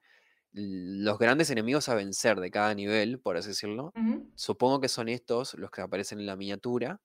[0.52, 3.94] los grandes enemigos a vencer de cada nivel, por así decirlo.
[4.36, 7.02] Supongo que son estos los que aparecen en la miniatura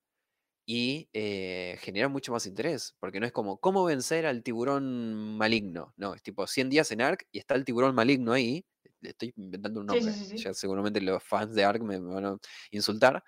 [0.66, 5.94] y eh, generan mucho más interés, porque no es como, ¿cómo vencer al tiburón maligno?
[5.96, 8.66] No, es tipo 100 días en Ark y está el tiburón maligno ahí.
[9.00, 12.36] Le estoy inventando un nombre, ya seguramente los fans de Ark me van a
[12.70, 13.24] insultar.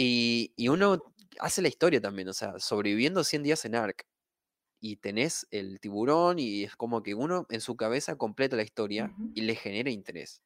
[0.00, 1.02] Y, uno
[1.40, 4.06] hace la historia también, o sea, sobreviviendo 100 días en Ark
[4.80, 9.12] y tenés el tiburón y es como que uno en su cabeza completa la historia
[9.34, 10.40] y le genera interés.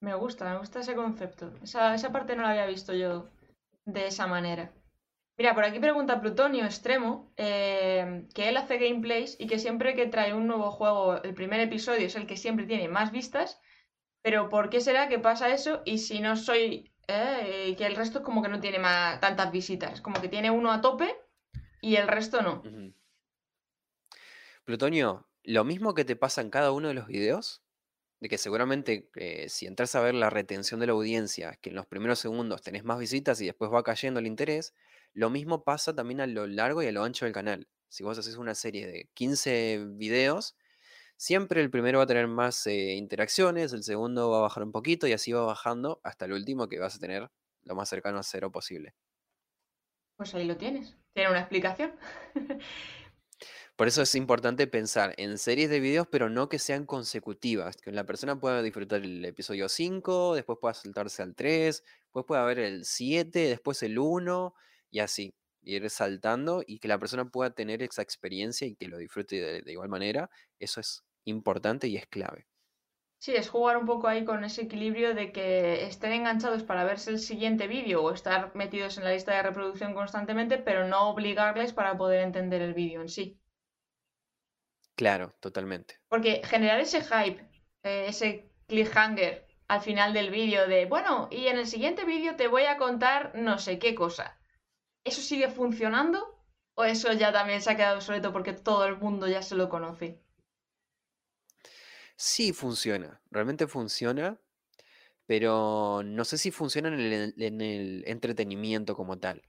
[0.00, 1.54] Me gusta, me gusta ese concepto.
[1.62, 3.30] Esa, esa parte no la había visto yo
[3.86, 4.74] de esa manera.
[5.38, 10.06] Mira, por aquí pregunta Plutonio Extremo eh, que él hace gameplays y que siempre que
[10.06, 13.58] trae un nuevo juego, el primer episodio es el que siempre tiene más vistas.
[14.20, 15.80] Pero ¿por qué será que pasa eso?
[15.86, 17.74] Y si no soy ¿eh?
[17.76, 20.00] que el resto es como que no tiene más, tantas visitas.
[20.00, 21.14] Como que tiene uno a tope
[21.80, 22.62] y el resto no.
[24.64, 27.62] Plutonio, lo mismo que te pasa en cada uno de los videos,
[28.20, 31.76] de que seguramente eh, si entras a ver la retención de la audiencia, que en
[31.76, 34.74] los primeros segundos tenés más visitas y después va cayendo el interés,
[35.12, 37.68] lo mismo pasa también a lo largo y a lo ancho del canal.
[37.88, 40.56] Si vos haces una serie de 15 videos,
[41.16, 44.72] siempre el primero va a tener más eh, interacciones, el segundo va a bajar un
[44.72, 47.30] poquito y así va bajando hasta el último que vas a tener
[47.64, 48.94] lo más cercano a cero posible.
[50.16, 50.96] Pues ahí lo tienes.
[51.14, 51.94] Tiene una explicación.
[53.76, 57.90] Por eso es importante pensar en series de videos, pero no que sean consecutivas, que
[57.90, 62.58] la persona pueda disfrutar el episodio 5, después pueda saltarse al 3, después pueda ver
[62.58, 64.54] el 7, después el 1
[64.90, 68.98] y así, ir saltando y que la persona pueda tener esa experiencia y que lo
[68.98, 70.30] disfrute de, de igual manera.
[70.58, 72.46] Eso es importante y es clave.
[73.22, 77.10] Sí, es jugar un poco ahí con ese equilibrio de que estén enganchados para verse
[77.10, 81.72] el siguiente vídeo o estar metidos en la lista de reproducción constantemente, pero no obligarles
[81.72, 83.38] para poder entender el vídeo en sí.
[84.96, 86.00] Claro, totalmente.
[86.08, 87.40] Porque generar ese hype,
[87.84, 92.48] eh, ese cliffhanger al final del vídeo de, bueno, y en el siguiente vídeo te
[92.48, 94.36] voy a contar no sé qué cosa.
[95.04, 96.18] ¿Eso sigue funcionando?
[96.74, 99.68] ¿O eso ya también se ha quedado obsoleto porque todo el mundo ya se lo
[99.68, 100.20] conoce?
[102.16, 104.40] Sí funciona, realmente funciona,
[105.26, 109.42] pero no sé si funciona en el, en el entretenimiento como tal.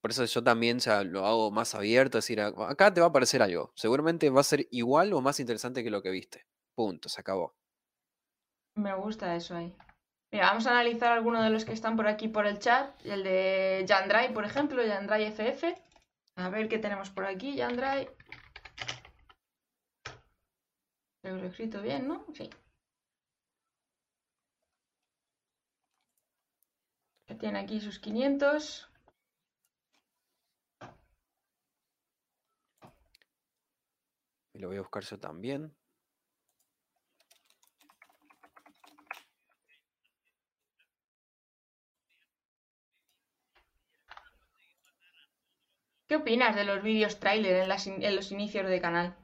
[0.00, 3.06] Por eso yo también ya lo hago más abierto, es decir, "A- acá te va
[3.06, 3.72] a aparecer algo.
[3.74, 6.46] Seguramente va a ser igual o más interesante que lo que viste.
[6.76, 7.56] Punto, se acabó.
[8.76, 9.74] Me gusta eso ahí.
[10.34, 12.90] Mira, vamos a analizar algunos de los que están por aquí por el chat.
[13.06, 15.62] El de Yandrai, por ejemplo, Yandrai FF.
[16.34, 18.08] A ver qué tenemos por aquí, Yandrai.
[21.22, 22.26] Lo he escrito bien, ¿no?
[22.34, 22.50] Sí.
[27.28, 28.90] Que tiene aquí sus 500.
[34.54, 35.72] Y lo voy a buscar yo también.
[46.14, 49.16] ¿Qué opinas de los vídeos trailer en, las in- en los inicios de canal?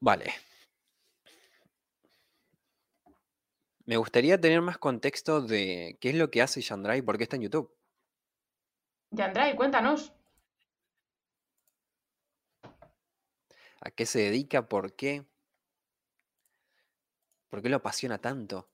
[0.00, 0.34] Vale.
[3.86, 7.22] Me gustaría tener más contexto de qué es lo que hace Yandrai y por qué
[7.22, 7.72] está en YouTube.
[9.18, 10.12] Yandrai, cuéntanos.
[13.84, 14.68] ¿A qué se dedica?
[14.68, 15.26] ¿Por qué?
[17.50, 18.70] ¿Por qué lo apasiona tanto?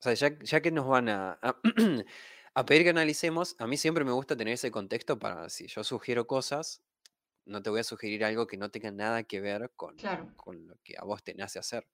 [0.00, 1.56] O sea, ya, ya que nos van a, a,
[2.54, 5.82] a pedir que analicemos, a mí siempre me gusta tener ese contexto para, si yo
[5.84, 6.82] sugiero cosas,
[7.46, 10.32] no te voy a sugerir algo que no tenga nada que ver con, Claro.
[10.36, 11.86] con lo que a vos te nace hacer.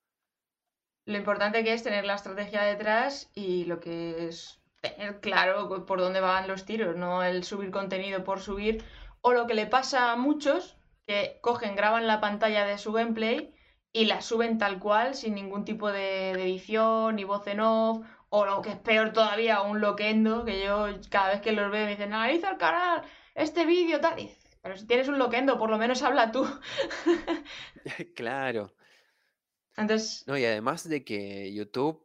[1.05, 6.01] Lo importante que es tener la estrategia detrás y lo que es tener claro por
[6.01, 8.83] dónde van los tiros, no el subir contenido por subir.
[9.21, 10.77] O lo que le pasa a muchos,
[11.07, 13.55] que cogen, graban la pantalla de su gameplay
[13.93, 18.47] y la suben tal cual, sin ningún tipo de, edición, ni voz en off, o
[18.47, 21.91] lo que es peor todavía, un loquendo, que yo cada vez que los veo me
[21.91, 23.03] dicen, analiza el canal,
[23.35, 24.19] este vídeo, tal.
[24.19, 24.31] Y
[24.63, 26.47] pero si tienes un loquendo, por lo menos habla tú.
[28.15, 28.73] Claro.
[29.77, 32.05] Entonces, No, y además de que YouTube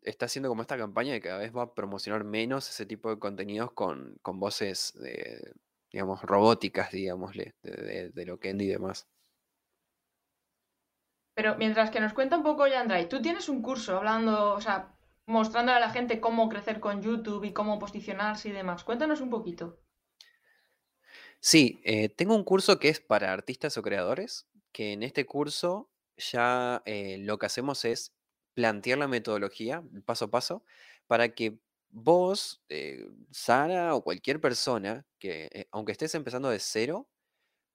[0.00, 3.18] está haciendo como esta campaña de cada vez va a promocionar menos ese tipo de
[3.18, 5.52] contenidos con, con voces, de,
[5.90, 9.08] digamos, robóticas, digámosle, de, de, de Loquendo y demás.
[11.34, 14.98] Pero mientras que nos cuenta un poco Yandrai, tú tienes un curso hablando, o sea,
[15.26, 18.82] mostrando a la gente cómo crecer con YouTube y cómo posicionarse y demás.
[18.82, 19.78] Cuéntanos un poquito.
[21.40, 25.90] Sí, eh, tengo un curso que es para artistas o creadores, que en este curso
[26.16, 28.14] ya eh, lo que hacemos es
[28.54, 30.64] plantear la metodología paso a paso
[31.06, 31.60] para que
[31.90, 37.08] vos, eh, Sara o cualquier persona que, eh, aunque estés empezando de cero,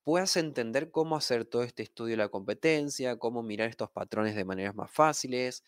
[0.04, 4.46] puedas entender cómo hacer todo este estudio de la competencia, cómo mirar estos patrones de
[4.46, 5.64] maneras más fáciles,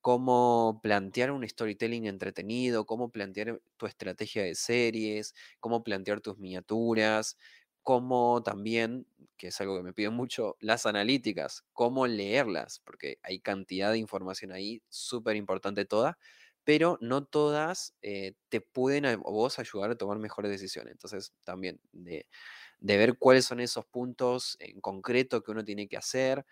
[0.00, 7.36] cómo plantear un storytelling entretenido, cómo plantear tu estrategia de series, cómo plantear tus miniaturas,
[7.82, 13.40] cómo también, que es algo que me piden mucho, las analíticas, cómo leerlas, porque hay
[13.40, 16.18] cantidad de información ahí, súper importante toda,
[16.66, 20.92] pero no todas eh, te pueden a vos ayudar a tomar mejores decisiones.
[20.92, 22.28] Entonces, también de,
[22.80, 26.46] de ver cuáles son esos puntos en concreto que uno tiene que hacer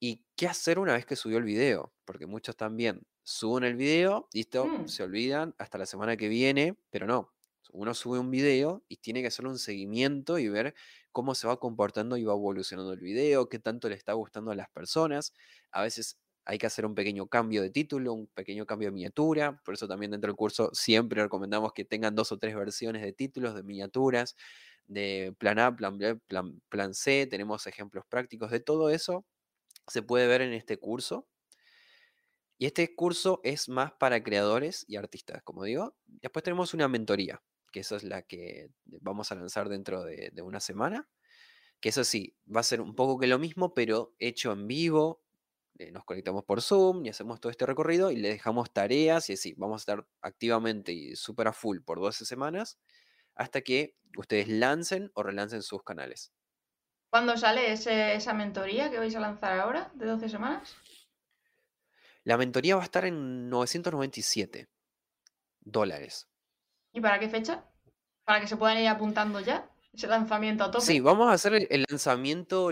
[0.00, 4.28] y qué hacer una vez que subió el video, porque muchos también suben el video,
[4.32, 4.88] listo, Mm.
[4.88, 7.32] se olvidan hasta la semana que viene, pero no.
[7.72, 10.74] Uno sube un video y tiene que hacer un seguimiento y ver
[11.12, 14.54] cómo se va comportando y va evolucionando el video, qué tanto le está gustando a
[14.56, 15.32] las personas.
[15.72, 19.60] A veces hay que hacer un pequeño cambio de título, un pequeño cambio de miniatura.
[19.64, 23.12] Por eso también dentro del curso siempre recomendamos que tengan dos o tres versiones de
[23.12, 24.36] títulos, de miniaturas,
[24.86, 26.16] de plan A, plan B,
[26.68, 27.26] plan, C.
[27.26, 29.24] Tenemos ejemplos prácticos de todo eso.
[29.88, 31.26] Se puede ver en este curso.
[32.58, 35.96] Y este curso es más para creadores y artistas, como digo.
[36.06, 37.42] Después tenemos una mentoría,
[37.72, 41.08] que es la que vamos a lanzar dentro de, de una semana.
[41.80, 45.23] Que eso sí, va a ser un poco que lo mismo, pero hecho en vivo,
[45.78, 49.34] eh, nos conectamos por Zoom y hacemos todo este recorrido y le dejamos tareas y
[49.34, 52.78] así, vamos a estar activamente y súper a full por 12 semanas
[53.34, 56.32] hasta que ustedes lancen o relancen sus canales.
[57.10, 60.76] ¿Cuándo sale esa mentoría que vais a lanzar ahora, de 12 semanas?
[62.24, 64.68] La mentoría va a estar en 997
[65.60, 66.28] dólares.
[66.92, 67.64] ¿Y para qué fecha?
[68.24, 69.70] ¿Para que se puedan ir apuntando ya?
[69.92, 70.84] ¿Ese lanzamiento a tope?
[70.84, 72.70] Sí, vamos a hacer el, lanzamiento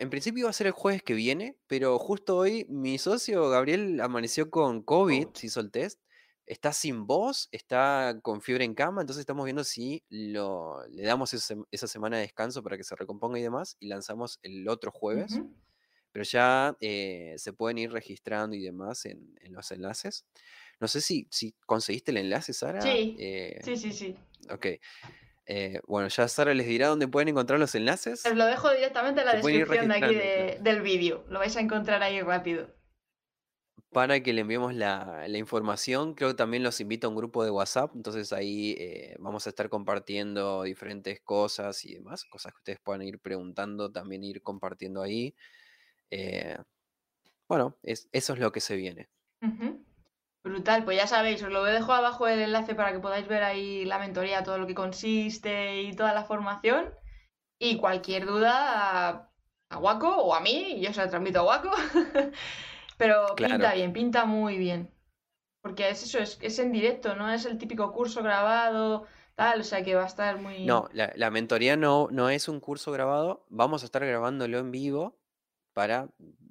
[0.00, 4.00] en principio va a ser el jueves que viene, pero justo hoy mi socio Gabriel
[4.00, 6.00] amaneció con COVID, se hizo el test.
[6.46, 11.34] Está sin voz, está con fiebre en cama, entonces estamos viendo si lo, le damos
[11.34, 15.38] esa, semana de descanso para que se recomponga y demás, y lanzamos el otro jueves.
[16.12, 20.24] Pero ya eh, se pueden ir registrando y demás en, los enlaces.
[20.80, 22.80] No sé si, si conseguiste el enlace, Sara.
[22.80, 24.16] Sí, eh, sí, sí, sí.
[24.50, 24.66] Ok.
[25.52, 28.24] Eh, bueno, ya Sara les dirá dónde pueden encontrar los enlaces.
[28.24, 31.24] Os lo dejo directamente en la descripción de aquí del vídeo.
[31.28, 32.72] Lo vais a encontrar ahí rápido.
[33.90, 37.50] Para que le enviemos la, información, creo que también los invito a un grupo de
[37.50, 37.90] WhatsApp.
[37.96, 42.24] Entonces ahí eh, vamos a estar compartiendo diferentes cosas y demás.
[42.26, 45.34] Cosas que ustedes puedan ir preguntando, también ir compartiendo ahí.
[46.12, 46.58] Eh,
[47.48, 49.08] bueno, eso es lo que se viene.
[50.50, 53.84] Brutal, pues ya sabéis, os lo dejo abajo el enlace para que podáis ver ahí
[53.84, 56.92] la mentoría, todo lo que consiste y toda la formación.
[57.60, 59.30] Y cualquier duda
[59.70, 61.70] a, Waco o a mí, yo se la transmito a Waco.
[62.98, 64.92] Pero pinta bien, pinta muy bien.
[65.62, 69.84] Porque es eso, es, en directo, no es el típico curso grabado, tal, o sea
[69.84, 70.64] que va a estar muy...
[70.64, 74.72] No, la, la mentoría no, no es un curso grabado, vamos a estar grabándolo en
[74.72, 75.20] vivo
[75.74, 76.08] para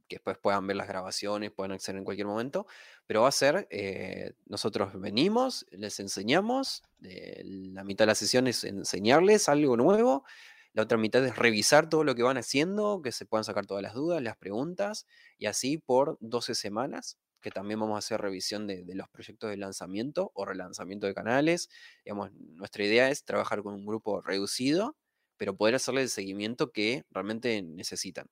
[0.07, 2.65] que después puedan ver las grabaciones, puedan acceder en cualquier momento,
[3.09, 8.45] pero va a ser, eh, nosotros venimos, les enseñamos, eh, la mitad de la sesión
[8.45, 10.25] es enseñarles algo nuevo,
[10.73, 13.81] la otra mitad es revisar todo lo que van haciendo, que se puedan sacar todas
[13.81, 15.07] las dudas, las preguntas,
[15.39, 19.57] y así por 12 semanas, que también vamos a hacer revisión de, los proyectos de
[19.57, 21.71] lanzamiento o relanzamiento de canales.
[22.05, 24.95] Digamos, nuestra idea es trabajar con un grupo reducido,
[25.35, 28.27] pero poder hacerle el seguimiento que realmente necesitan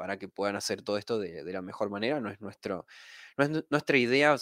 [0.00, 2.22] para que puedan hacer todo esto de, la mejor manera.
[2.22, 2.86] No es, nuestro,
[3.68, 4.34] nuestra idea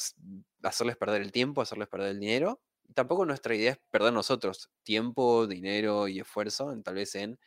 [0.62, 2.60] hacerles perder el tiempo, hacerles perder el dinero.
[2.94, 7.40] Tampoco nuestra idea es perder nosotros tiempo, dinero y esfuerzo, en, tal vez en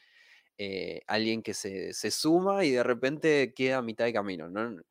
[0.58, 4.50] eh, alguien que se, se, suma y de repente queda a mitad de camino.
[4.50, 4.82] ¿no?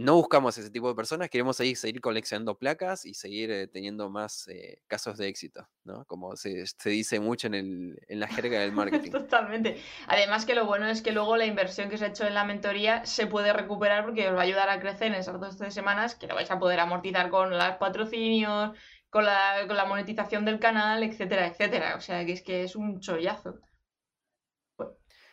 [0.00, 4.08] No buscamos ese tipo de personas, queremos seguir, seguir coleccionando placas y seguir eh, teniendo
[4.08, 6.06] más eh, casos de éxito, ¿no?
[6.06, 9.10] Como se, dice mucho en, el, en la jerga del marketing.
[9.10, 9.78] Totalmente.
[10.06, 12.44] Además que lo bueno es que luego la inversión que se ha hecho en la
[12.44, 15.74] mentoría se puede recuperar porque os va a ayudar a crecer en esas dos tres
[15.74, 18.70] semanas que lo vais a poder amortizar con los patrocinios,
[19.10, 21.96] con la, con la monetización del canal, etcétera, etcétera.
[21.96, 23.60] O sea que es que es un chollazo.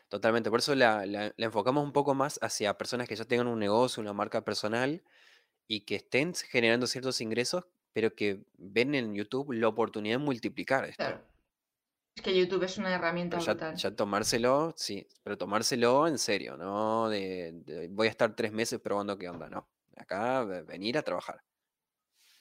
[0.10, 4.02] Totalmente, por eso la, enfocamos un poco más hacia personas que ya tengan un negocio,
[4.02, 5.04] una marca personal
[5.68, 10.86] y que estén generando ciertos ingresos, pero que ven en YouTube la oportunidad de multiplicar
[10.86, 11.04] esto.
[11.04, 11.22] Claro.
[12.16, 17.10] Es que YouTube es una herramienta ya, Ya tomárselo, sí, pero tomárselo en serio, ¿no?
[17.10, 19.68] De, voy a estar tres meses probando qué onda, no.
[19.98, 21.44] Acá venir a trabajar.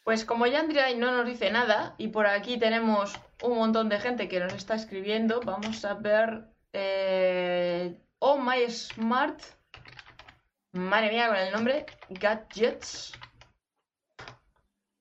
[0.05, 3.12] Pues como ya Andrea no nos dice nada y por aquí tenemos
[3.43, 9.41] un montón de gente que nos está escribiendo, vamos a ver eh, oh My Smart.
[10.72, 11.87] Madre mía, con el nombre.
[12.11, 13.12] Gadgets.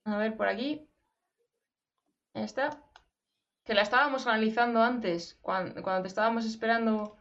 [0.05, 0.88] A ver, por aquí.
[2.34, 2.82] Esta.
[3.65, 7.17] Que la estábamos analizando antes, cuando, te estábamos esperando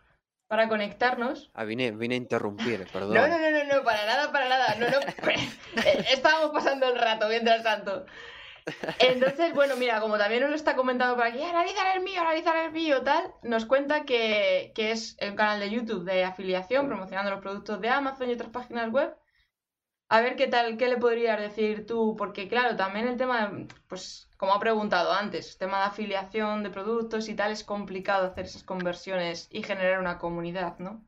[0.46, 1.50] para conectarnos.
[1.54, 3.14] Ah, vine, vine a interrumpir, perdón.
[3.14, 4.74] No, no, no, no, no, para nada, para nada.
[4.76, 4.98] No, no.
[5.84, 8.06] Eh, estábamos pasando el rato mientras tanto.
[8.98, 12.56] Entonces, bueno, mira, como también nos lo está comentando por aquí, analizar el mío, analizar
[12.56, 17.40] el mío, tal, nos cuenta que, es un canal de YouTube de afiliación promocionando los
[17.40, 19.14] productos de Amazon y otras páginas web.
[20.08, 23.50] A ver qué tal, qué le podrías decir tú, porque claro, también el tema,
[23.88, 28.44] pues como ha preguntado antes, tema de afiliación de productos y tal es complicado hacer
[28.44, 31.06] esas conversiones y generar una comunidad, ¿no?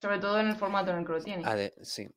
[0.00, 1.44] Sobre todo en el formato en el que lo tiene.
[1.82, 2.08] sí.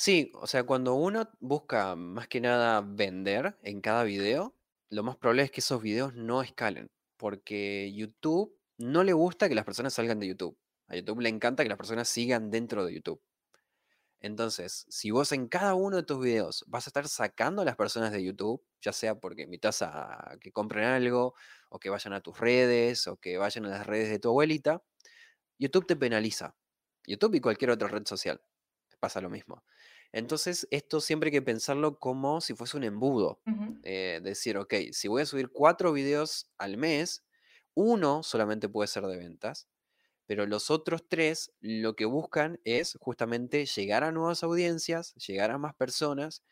[0.00, 4.54] Sí, o sea, cuando uno busca más que nada vender en cada video,
[4.90, 9.56] lo más probable es que esos videos no escalen, porque YouTube no le gusta que
[9.56, 10.56] las personas salgan de YouTube.
[10.86, 13.20] A YouTube le encanta que las personas sigan dentro de YouTube.
[14.20, 17.74] Entonces, si vos en cada uno de tus videos vas a estar sacando a las
[17.74, 21.34] personas de YouTube, ya sea porque invitas a que compren algo,
[21.70, 24.80] o que vayan a tus redes, o que vayan a las redes de tu abuelita,
[25.58, 26.54] YouTube te penaliza.
[27.04, 28.40] YouTube y cualquier otra red social.
[29.00, 29.64] Pasa lo mismo.
[30.12, 33.42] Entonces, esto siempre hay que pensarlo como si fuese un embudo.
[33.82, 37.24] Eh, decir, ok, si voy a subir cuatro videos al mes,
[37.74, 39.68] uno solamente puede ser de ventas,
[40.26, 45.58] pero los otros tres lo que buscan es justamente llegar a nuevas audiencias, llegar a
[45.58, 46.42] más personas,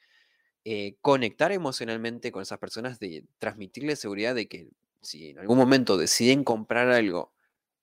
[0.64, 4.68] eh, conectar emocionalmente con esas personas, de transmitirles seguridad de que
[5.02, 7.32] si en algún momento deciden comprar algo,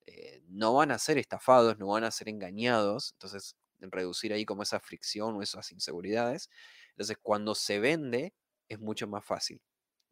[0.08, 3.58] eh, no van a ser estafados, no van a ser engañados, entonces
[3.92, 6.50] reducir ahí como esa fricción o esas inseguridades.
[6.92, 8.36] Entonces cuando se vende
[8.70, 9.62] es mucho más fácil.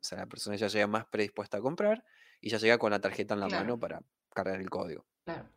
[0.01, 2.03] O sea, la persona ya llega más predispuesta a comprar
[2.41, 3.49] y ya llega con la tarjeta en la Claro.
[3.49, 4.01] mano para
[4.33, 5.05] cargar el código.
[5.25, 5.49] Claro.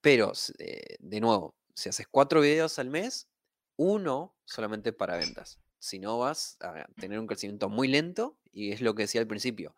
[0.00, 3.28] Pero, eh, de nuevo, si haces cuatro videos al mes,
[3.76, 5.60] uno solamente para ventas.
[5.78, 9.26] Si no vas a tener un crecimiento muy lento, y es lo que decía al
[9.26, 9.74] principio.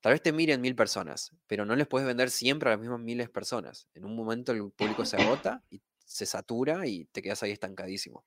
[0.00, 3.00] Tal vez te miren mil personas, pero no les puedes vender siempre a las mismas
[3.00, 3.88] miles personas.
[3.94, 8.24] En un momento el público se agota y se satura y te quedas ahí estancadísimo.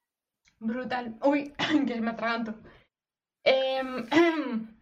[0.60, 1.18] Brutal.
[1.24, 1.54] Uy,
[1.88, 2.56] que me atraganto.
[3.44, 4.08] Em,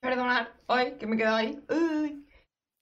[0.00, 1.62] perdonad, hoy que me he quedado ahí.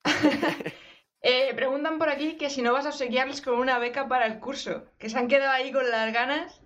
[1.28, 4.38] Eh, preguntan por aquí que si no vas a obsequiarles con una beca para el
[4.38, 6.62] curso, que se han quedado ahí con las ganas.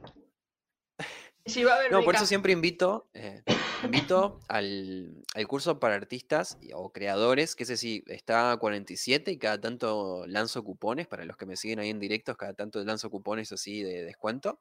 [1.51, 3.43] Si va a haber No, por eso siempre invito, eh,
[3.85, 9.33] invito al, al curso para artistas y- o creadores, que ese sí está a 47
[9.33, 12.83] y cada tanto lanzo cupones, para los que me siguen ahí en directos, cada tanto
[12.85, 14.61] lanzo cupones así de descuento.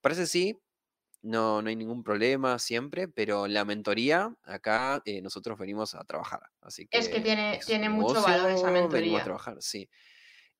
[0.00, 0.60] Para ese sí,
[1.22, 6.42] no, no hay ningún problema siempre, pero la mentoría, acá eh, nosotros venimos a trabajar.
[6.60, 9.20] Así que Es que tiene- es tiene mucho valor esa Venimos mentoría.
[9.20, 9.88] a trabajar, sí.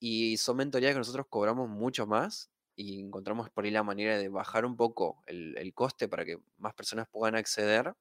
[0.00, 4.28] Y son mentorías que nosotros cobramos mucho más y encontramos por ahí la manera de
[4.28, 7.94] bajar un poco el, el coste para que más personas puedan acceder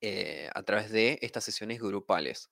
[0.00, 2.50] eh, a través de estas sesiones grupales.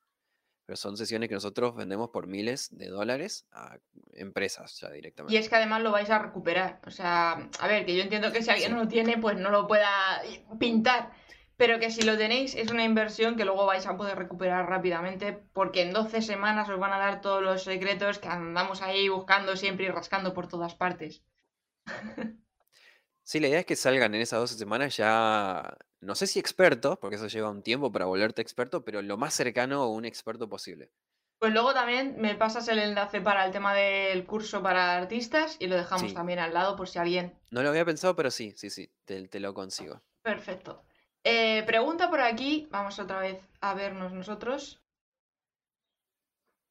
[0.66, 3.78] Pero son sesiones que nosotros vendemos por miles de dólares a
[4.12, 5.34] empresas ya directamente.
[5.34, 6.80] Y es que además lo vais a recuperar.
[6.86, 8.74] O sea, a ver, que yo entiendo que si alguien Sí.
[8.76, 10.20] no lo tiene, pues no lo pueda
[10.60, 11.12] pintar.
[11.58, 15.32] Pero que si lo tenéis, es una inversión que luego vais a poder recuperar rápidamente.
[15.52, 19.56] Porque en 12 semanas os van a dar todos los secretos que andamos ahí buscando
[19.56, 21.22] siempre y rascando por todas partes.
[23.24, 26.98] Sí, la idea es que salgan en esas 12 semanas ya, no sé si expertos,
[26.98, 30.48] porque eso lleva un tiempo para volverte experto, pero lo más cercano a un experto
[30.48, 30.90] posible.
[31.38, 35.66] Pues luego también me pasas el enlace para el tema del curso para artistas y
[35.66, 36.14] lo dejamos Sí.
[36.16, 39.28] también al lado por si alguien No lo había pensado, pero sí, sí, sí, te,
[39.28, 40.00] te lo consigo.
[40.22, 40.82] Perfecto.
[41.24, 44.82] Eh, pregunta por aquí, vamos otra vez a vernos nosotros.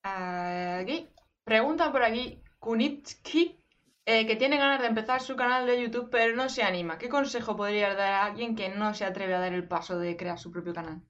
[0.03, 1.07] Aquí.
[1.43, 3.63] Pregunta por aquí, Kunitsky,
[4.05, 6.97] eh, que tiene ganas de empezar su canal de YouTube, pero no se anima.
[6.97, 10.17] ¿Qué consejo podrías dar a alguien que no se atreve a dar el paso de
[10.17, 11.01] crear su propio canal?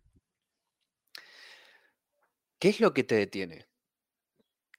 [2.59, 3.67] ¿Qué es lo que te detiene?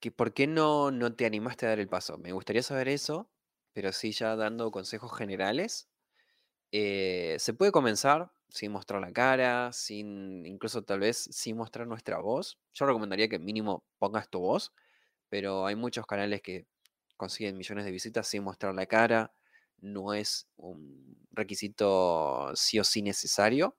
[0.00, 2.18] ¿Que ¿Por qué no, no te animaste a dar el paso?
[2.18, 3.30] Me gustaría saber eso,
[3.72, 5.88] pero sí ya dando consejos generales.
[6.72, 12.18] eh, se puede comenzar sin mostrar la cara, sin incluso tal vez sin mostrar nuestra
[12.18, 12.58] voz.
[12.74, 14.72] Yo recomendaría que mínimo pongas tu voz,
[15.28, 16.66] pero hay muchos canales que
[17.16, 19.32] consiguen millones de visitas sin mostrar la cara.
[19.80, 23.76] No es un requisito sí o sí necesario.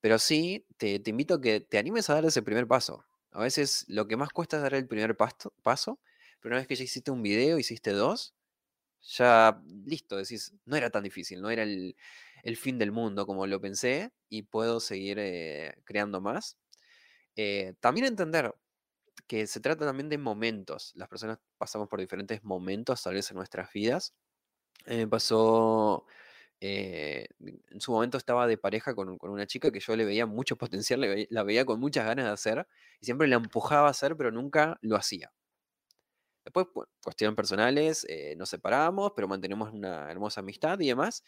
[0.00, 3.04] Pero sí, te, te invito a que te animes a dar ese primer paso.
[3.32, 6.00] A veces lo que más cuesta es dar el primer paso,
[6.40, 8.34] pero una vez que ya hiciste un video, hiciste dos,
[9.02, 11.96] ya listo, decís, no era tan difícil, no era el,
[12.46, 16.58] el fin del mundo como lo pensé y puedo seguir eh, creando más.
[17.36, 18.54] Eh, también entender
[19.28, 20.92] que se trata también de momentos.
[20.96, 24.14] Las personas pasamos por diferentes momentos, tal vez en nuestras vidas.
[24.86, 26.06] Me pasó,
[26.60, 30.26] eh, en su momento estaba de pareja con, con una chica que yo le veía
[30.26, 32.68] mucho potencial, la veía con muchas ganas de hacer
[33.00, 35.32] y siempre la empujaba a hacer, pero nunca lo hacía.
[36.44, 36.66] Después,
[37.02, 41.24] cuestiones personales, eh, nos separamos, pero mantenemos una hermosa amistad y demás.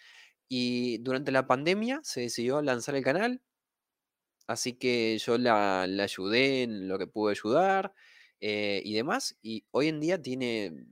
[0.49, 3.43] Y durante la pandemia se decidió lanzar el canal,
[4.47, 7.95] así que yo la, la ayudé en lo que pude ayudar
[8.41, 9.39] eh, y demás.
[9.43, 10.87] Y hoy en día tiene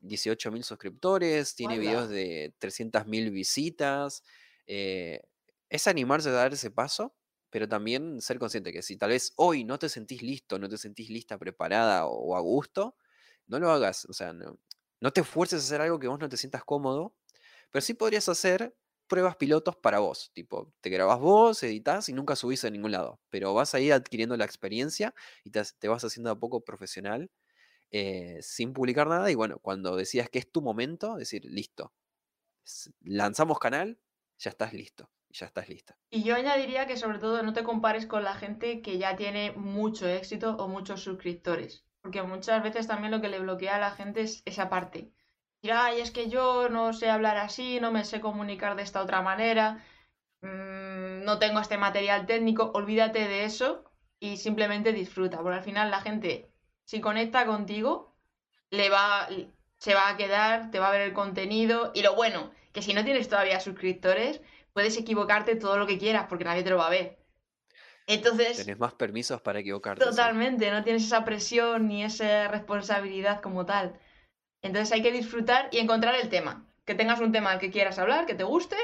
[0.00, 2.10] 18.000 suscriptores, tiene videos ¡Hala!
[2.10, 4.22] de 300.000 visitas.
[4.66, 5.22] eh,
[5.70, 7.14] es animarse a dar ese paso,
[7.50, 10.78] pero también ser consciente que si tal vez hoy no te sentís listo, no te
[10.78, 12.96] sentís lista, preparada o, o a gusto,
[13.46, 14.04] no lo hagas.
[14.06, 14.58] O sea, no,
[15.00, 17.14] no te fuerces a hacer algo que vos no te sientas cómodo,
[17.70, 18.76] pero sí podrías hacer
[19.08, 20.30] pruebas pilotos para vos.
[20.34, 23.20] Tipo, te grabás vos, editas y nunca subís a ningún lado.
[23.30, 27.30] Pero vas ahí adquiriendo la experiencia y te, te vas haciendo a poco profesional
[27.90, 29.30] eh, sin publicar nada.
[29.30, 31.92] Y bueno, cuando decías que es tu momento, decir, listo.
[33.00, 33.98] Lanzamos canal,
[34.38, 35.10] ya estás listo.
[35.30, 35.96] Ya estás lista.
[36.10, 39.52] Y yo añadiría que sobre todo no te compares con la gente que ya tiene
[39.52, 41.84] mucho éxito o muchos suscriptores.
[42.00, 45.12] Porque muchas veces también lo que le bloquea a la gente es esa parte.
[45.62, 49.22] Ay, es que yo no sé hablar así, no me sé comunicar de esta otra
[49.22, 49.84] manera,
[50.40, 53.84] mm, no tengo este material técnico, olvídate de eso
[54.20, 55.38] y simplemente disfruta.
[55.38, 56.50] Porque al final la gente,
[56.84, 58.14] si conecta contigo,
[58.70, 59.28] le va,
[59.78, 61.90] se va a quedar, te va a ver el contenido.
[61.94, 64.40] Y lo bueno, que si no tienes todavía suscriptores,
[64.72, 67.18] puedes equivocarte todo lo que quieras porque nadie te lo va a ver.
[68.06, 68.56] Entonces.
[68.56, 70.04] Tienes más permisos para equivocarte.
[70.04, 73.98] Totalmente, no tienes esa presión ni esa responsabilidad como tal.
[74.68, 76.66] Entonces hay que disfrutar y encontrar el tema.
[76.84, 78.76] Que tengas un tema al que quieras hablar, que te guste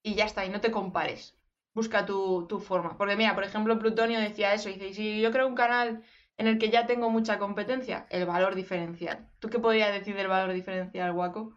[0.00, 1.36] y ya está, y no te compares.
[1.74, 2.96] Busca tu, tu forma.
[2.96, 6.04] Porque mira, por ejemplo, Plutonio decía eso, dice, si yo creo un canal
[6.36, 9.28] en el que ya tengo mucha competencia, el valor diferencial.
[9.40, 11.56] ¿Tú qué podrías decir del valor diferencial, Guaco?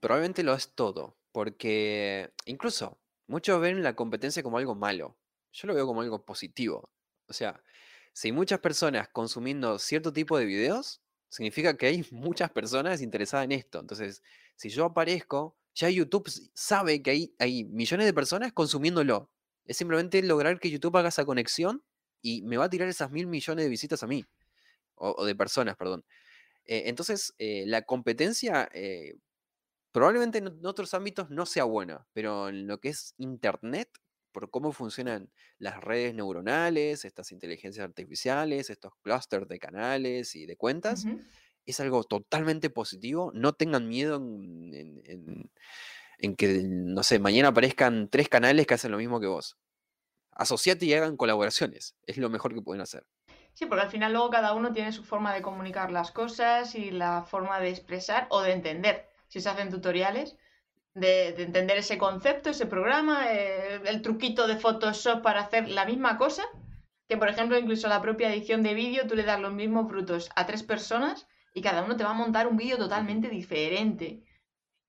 [0.00, 5.16] Probablemente lo es todo, porque incluso muchos ven la competencia como algo malo.
[5.52, 6.90] Yo lo veo como algo positivo.
[7.28, 7.62] O sea,
[8.12, 13.44] si hay muchas personas consumiendo cierto tipo de videos, significa que hay muchas personas interesadas
[13.44, 13.80] en esto.
[13.80, 14.22] Entonces,
[14.56, 19.30] si yo aparezco, ya YouTube sabe que hay, hay millones de personas consumiéndolo.
[19.64, 21.82] Es simplemente lograr que YouTube haga esa conexión
[22.22, 24.24] y me va a tirar esas mil millones de visitas a mí.
[24.94, 26.04] O, de personas, perdón.
[26.64, 29.14] Eh, entonces, eh, la competencia eh,
[29.92, 33.88] probablemente en otros ámbitos no sea buena, pero en lo que es Internet,
[34.32, 40.56] por cómo funcionan las redes neuronales, estas inteligencias artificiales, estos clústeres de canales y de
[40.56, 41.06] cuentas,
[41.66, 43.30] es algo totalmente positivo.
[43.34, 45.50] No tengan miedo en,
[46.36, 49.58] que, no sé, mañana aparezcan tres canales que hacen lo mismo que vos.
[50.32, 51.96] Asociate y hagan colaboraciones.
[52.06, 53.06] Es lo mejor que pueden hacer.
[53.54, 56.92] Sí, porque al final luego cada uno tiene su forma de comunicar las cosas y
[56.92, 60.36] la forma de expresar o de entender si se hacen tutoriales,
[61.00, 66.16] de, entender ese concepto, ese programa, eh, el truquito de Photoshop para hacer la misma
[66.18, 66.44] cosa,
[67.08, 70.30] que por ejemplo incluso la propia edición de vídeo tú le das los mismos frutos
[70.36, 74.24] a tres personas y cada uno te va a montar un vídeo totalmente diferente.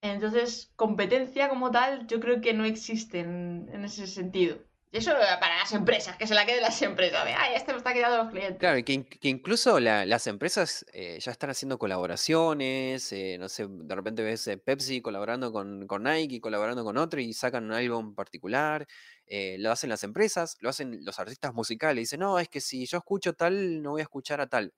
[0.01, 4.68] Entonces, competencia como tal, yo creo que no existe en ese sentido.
[4.91, 7.23] Eso para las empresas, que se la queden las empresas.
[7.37, 8.57] Ay, este me está quedando los clientes.
[8.57, 13.11] Claro, que, que incluso las empresas eh, ya están haciendo colaboraciones.
[13.11, 17.21] Eh, no sé, de repente ves eh, Pepsi colaborando con, con, Nike, colaborando con otro
[17.21, 18.87] y sacan algo en particular.
[19.27, 22.01] lo hacen las empresas, lo hacen los artistas musicales.
[22.03, 24.73] Dicen, no, es que si yo escucho tal, no voy a escuchar a tal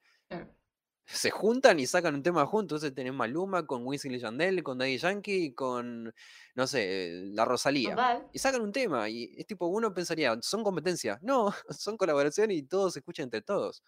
[1.06, 2.78] se juntan y sacan un tema juntos.
[2.84, 6.14] Entonces tenés Maluma con Wisin y Yandel, con Daddy Yankee, con,
[6.56, 8.24] no sé, la Rosalía.
[8.32, 9.10] Y sacan un tema.
[9.10, 11.20] Y es tipo, uno pensaría, son competencias.
[11.32, 13.84] No, son colaboraciones y todos se escuchan entre todos.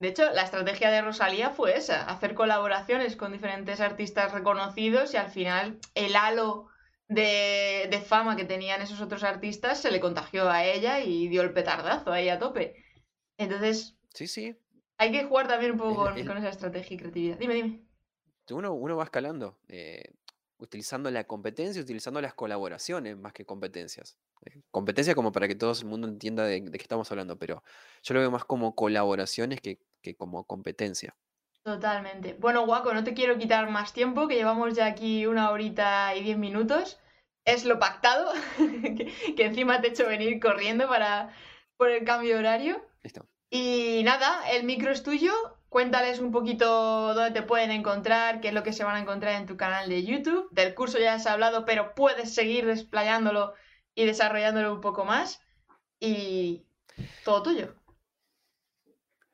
[0.00, 5.18] De hecho, la estrategia de Rosalía fue esa, hacer colaboraciones con diferentes artistas reconocidos y
[5.18, 6.66] al final el halo
[7.06, 11.42] de, de fama que tenían esos otros artistas se le contagió a ella y dio
[11.42, 12.82] el petardazo ahí a tope.
[13.36, 14.56] Entonces, Sí, sí.
[15.00, 17.38] Hay que jugar también un poco con, esa estrategia y creatividad.
[17.38, 17.80] Dime, dime.
[18.50, 20.12] Uno, uno va escalando, eh,
[20.58, 24.18] utilizando la competencia, utilizando las colaboraciones más que competencias.
[24.44, 27.62] Eh, competencia como para que todo el mundo entienda de, qué estamos hablando, pero
[28.02, 29.78] yo lo veo más como colaboraciones que,
[30.18, 31.16] como competencia.
[31.62, 32.34] Totalmente.
[32.34, 36.22] Bueno, Guaco, no te quiero quitar más tiempo, que llevamos ya aquí una horita y
[36.22, 37.00] diez minutos.
[37.46, 41.34] Es lo pactado, que, que, encima te he hecho venir corriendo para
[41.78, 42.86] por el cambio de horario.
[43.02, 43.29] Listo.
[43.50, 45.32] Y nada, el micro es tuyo.
[45.68, 49.40] Cuéntales un poquito dónde te pueden encontrar, qué es lo que se van a encontrar
[49.40, 50.48] en tu canal de YouTube.
[50.50, 53.54] Del curso ya has hablado, pero puedes seguir desplayándolo
[53.94, 55.40] y desarrollándolo un poco más.
[56.00, 56.64] Y
[57.24, 57.74] todo tuyo.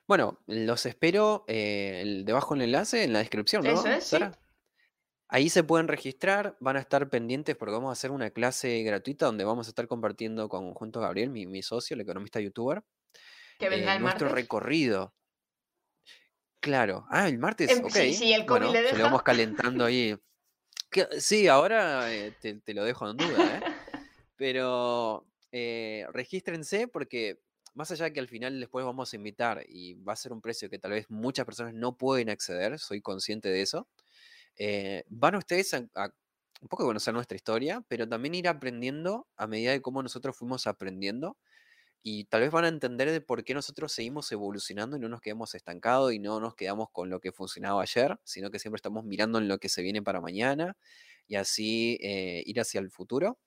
[0.06, 3.70] Bueno, los espero eh, debajo del enlace en la descripción, ¿no?
[3.70, 4.14] Eso es,
[5.28, 9.26] Ahí se pueden registrar, van a estar pendientes porque vamos a hacer una clase gratuita
[9.26, 12.84] donde vamos a estar compartiendo con junto a Gabriel, mi, mi socio, el economista youtuber,
[13.58, 15.14] que vendrá eh, el nuestro recorrido.
[16.60, 17.06] Claro.
[17.10, 17.78] Ah, el martes.
[17.80, 17.90] Ok.
[17.90, 18.96] Sí, sí, el COVID bueno, le deja.
[18.96, 20.16] lo vamos calentando ahí.
[21.18, 23.60] sí, ahora eh, te, lo dejo en duda, ¿eh?
[24.36, 27.40] Pero eh, regístrense porque
[27.74, 30.40] más allá de que al final después vamos a invitar y va a ser un
[30.40, 33.88] precio que tal vez muchas personas no pueden acceder, soy consciente de eso,
[35.08, 36.10] van ustedes a, a
[36.60, 40.66] un poco conocer nuestra historia, pero también ir aprendiendo a medida de cómo nosotros fuimos
[40.66, 41.36] aprendiendo
[42.08, 45.20] y tal vez van a entender de por qué nosotros seguimos evolucionando y no nos
[45.20, 49.04] quedamos estancados y no nos quedamos con lo que funcionaba ayer, sino que siempre estamos
[49.04, 50.76] mirando en lo que se viene para mañana
[51.26, 53.40] y así eh, ir hacia el futuro.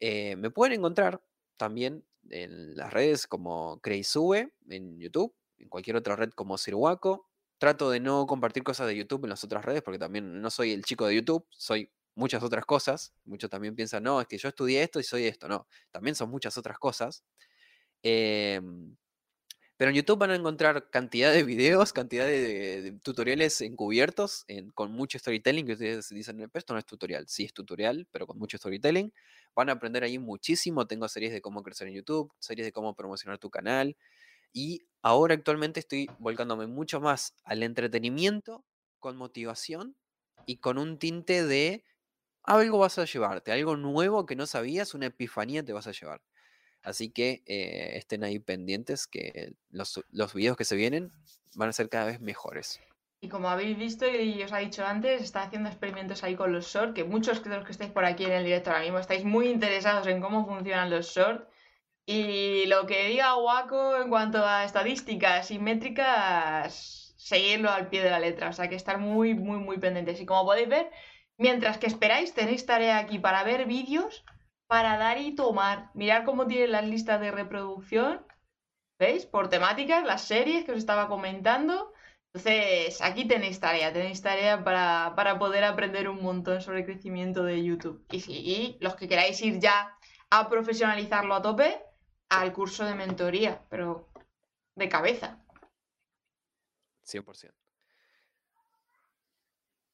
[0.00, 1.22] Eh, me pueden encontrar
[1.58, 7.28] también en las redes como Creisube en YouTube, en cualquier otra red como Ciruaco.
[7.58, 10.72] Trato de no compartir cosas de YouTube en las otras redes porque también no soy
[10.72, 13.12] el chico de YouTube, soy muchas otras cosas.
[13.26, 15.48] Muchos también piensan, no, es que yo estudié esto y soy esto.
[15.48, 17.22] No, también son muchas otras cosas.
[18.04, 18.96] Em,
[19.76, 25.18] pero en YouTube van a encontrar cantidad de videos, cantidad de, tutoriales encubiertos, con mucho
[25.18, 29.12] storytelling, que ustedes dicen, esto no es tutorial, sí es tutorial, pero con mucho storytelling.
[29.56, 32.94] Van a aprender ahí muchísimo, tengo series de cómo crecer en YouTube, series de cómo
[32.94, 33.96] promocionar tu canal,
[34.52, 38.64] y ahora actualmente estoy volcándome mucho más al entretenimiento,
[39.00, 39.96] con motivación
[40.46, 41.84] y con un tinte de
[42.44, 46.22] algo vas a llevarte, algo nuevo que no sabías, una epifanía te vas a llevar.
[46.84, 51.10] Así que eh, estén ahí pendientes que los, los videos que se vienen
[51.54, 52.78] van a ser cada vez mejores.
[53.22, 56.66] Y como habéis visto y os ha dicho antes, está haciendo experimentos ahí con los
[56.66, 59.24] shorts, que muchos de los que estáis por aquí en el directo ahora mismo estáis
[59.24, 61.46] muy interesados en cómo funcionan los shorts.
[62.04, 68.10] Y lo que diga Waco en cuanto a estadísticas y métricas, seguirlo al pie de
[68.10, 68.50] la letra.
[68.50, 70.20] O sea que estar muy, muy, muy pendientes.
[70.20, 70.90] Y como podéis ver,
[71.38, 74.22] mientras que esperáis, tenéis tarea aquí para ver vídeos
[74.66, 75.90] para dar y tomar.
[75.94, 78.24] Mirar cómo tienen las listas de reproducción.
[78.98, 79.26] ¿Veis?
[79.26, 81.92] Por temáticas, las series que os estaba comentando.
[82.32, 87.62] Entonces, aquí tenéis tarea, tenéis tarea para, poder aprender un montón sobre el crecimiento de
[87.62, 88.04] YouTube.
[88.10, 89.96] Y si los que queráis ir ya
[90.30, 91.80] a profesionalizarlo a tope,
[92.28, 94.08] al curso de mentoría, pero
[94.74, 95.38] de cabeza.
[97.04, 97.52] 100%.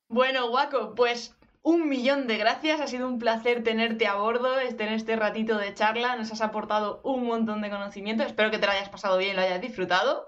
[0.09, 2.81] Bueno, Guaco, pues un millón de gracias.
[2.81, 6.17] Ha sido un placer tenerte a bordo, en este ratito de charla.
[6.17, 8.23] Nos has aportado un montón de conocimiento.
[8.23, 10.27] Espero que te lo hayas pasado bien y lo hayas disfrutado.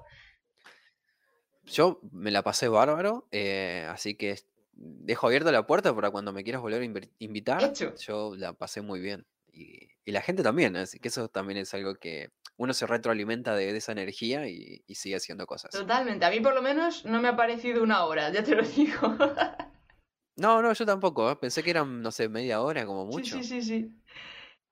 [1.65, 4.37] Yo me la pasé bárbaro, eh, así que
[4.73, 7.73] dejo abierta la puerta para cuando me quieras volver a invitar.
[7.73, 9.27] Yo la pasé muy bien.
[9.53, 13.77] Y, la gente también, así que eso también es algo que uno se retroalimenta de,
[13.77, 15.71] esa energía y, y, sigue haciendo cosas.
[15.71, 18.63] Totalmente, a mí por lo menos no me ha parecido una hora, ya te lo
[18.77, 19.17] digo.
[20.37, 21.31] No, no, yo tampoco.
[21.31, 21.37] ¿eh?
[21.37, 23.37] Pensé que eran, no sé, media hora como mucho.
[23.37, 24.03] Sí, sí, sí, sí.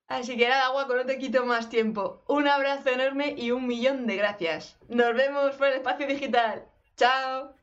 [0.09, 2.25] Así que nada, Guaco, no te quito más tiempo.
[2.27, 4.77] Un abrazo enorme y un millón de gracias.
[4.89, 6.67] Nos vemos por el espacio digital.
[6.97, 7.60] Chao.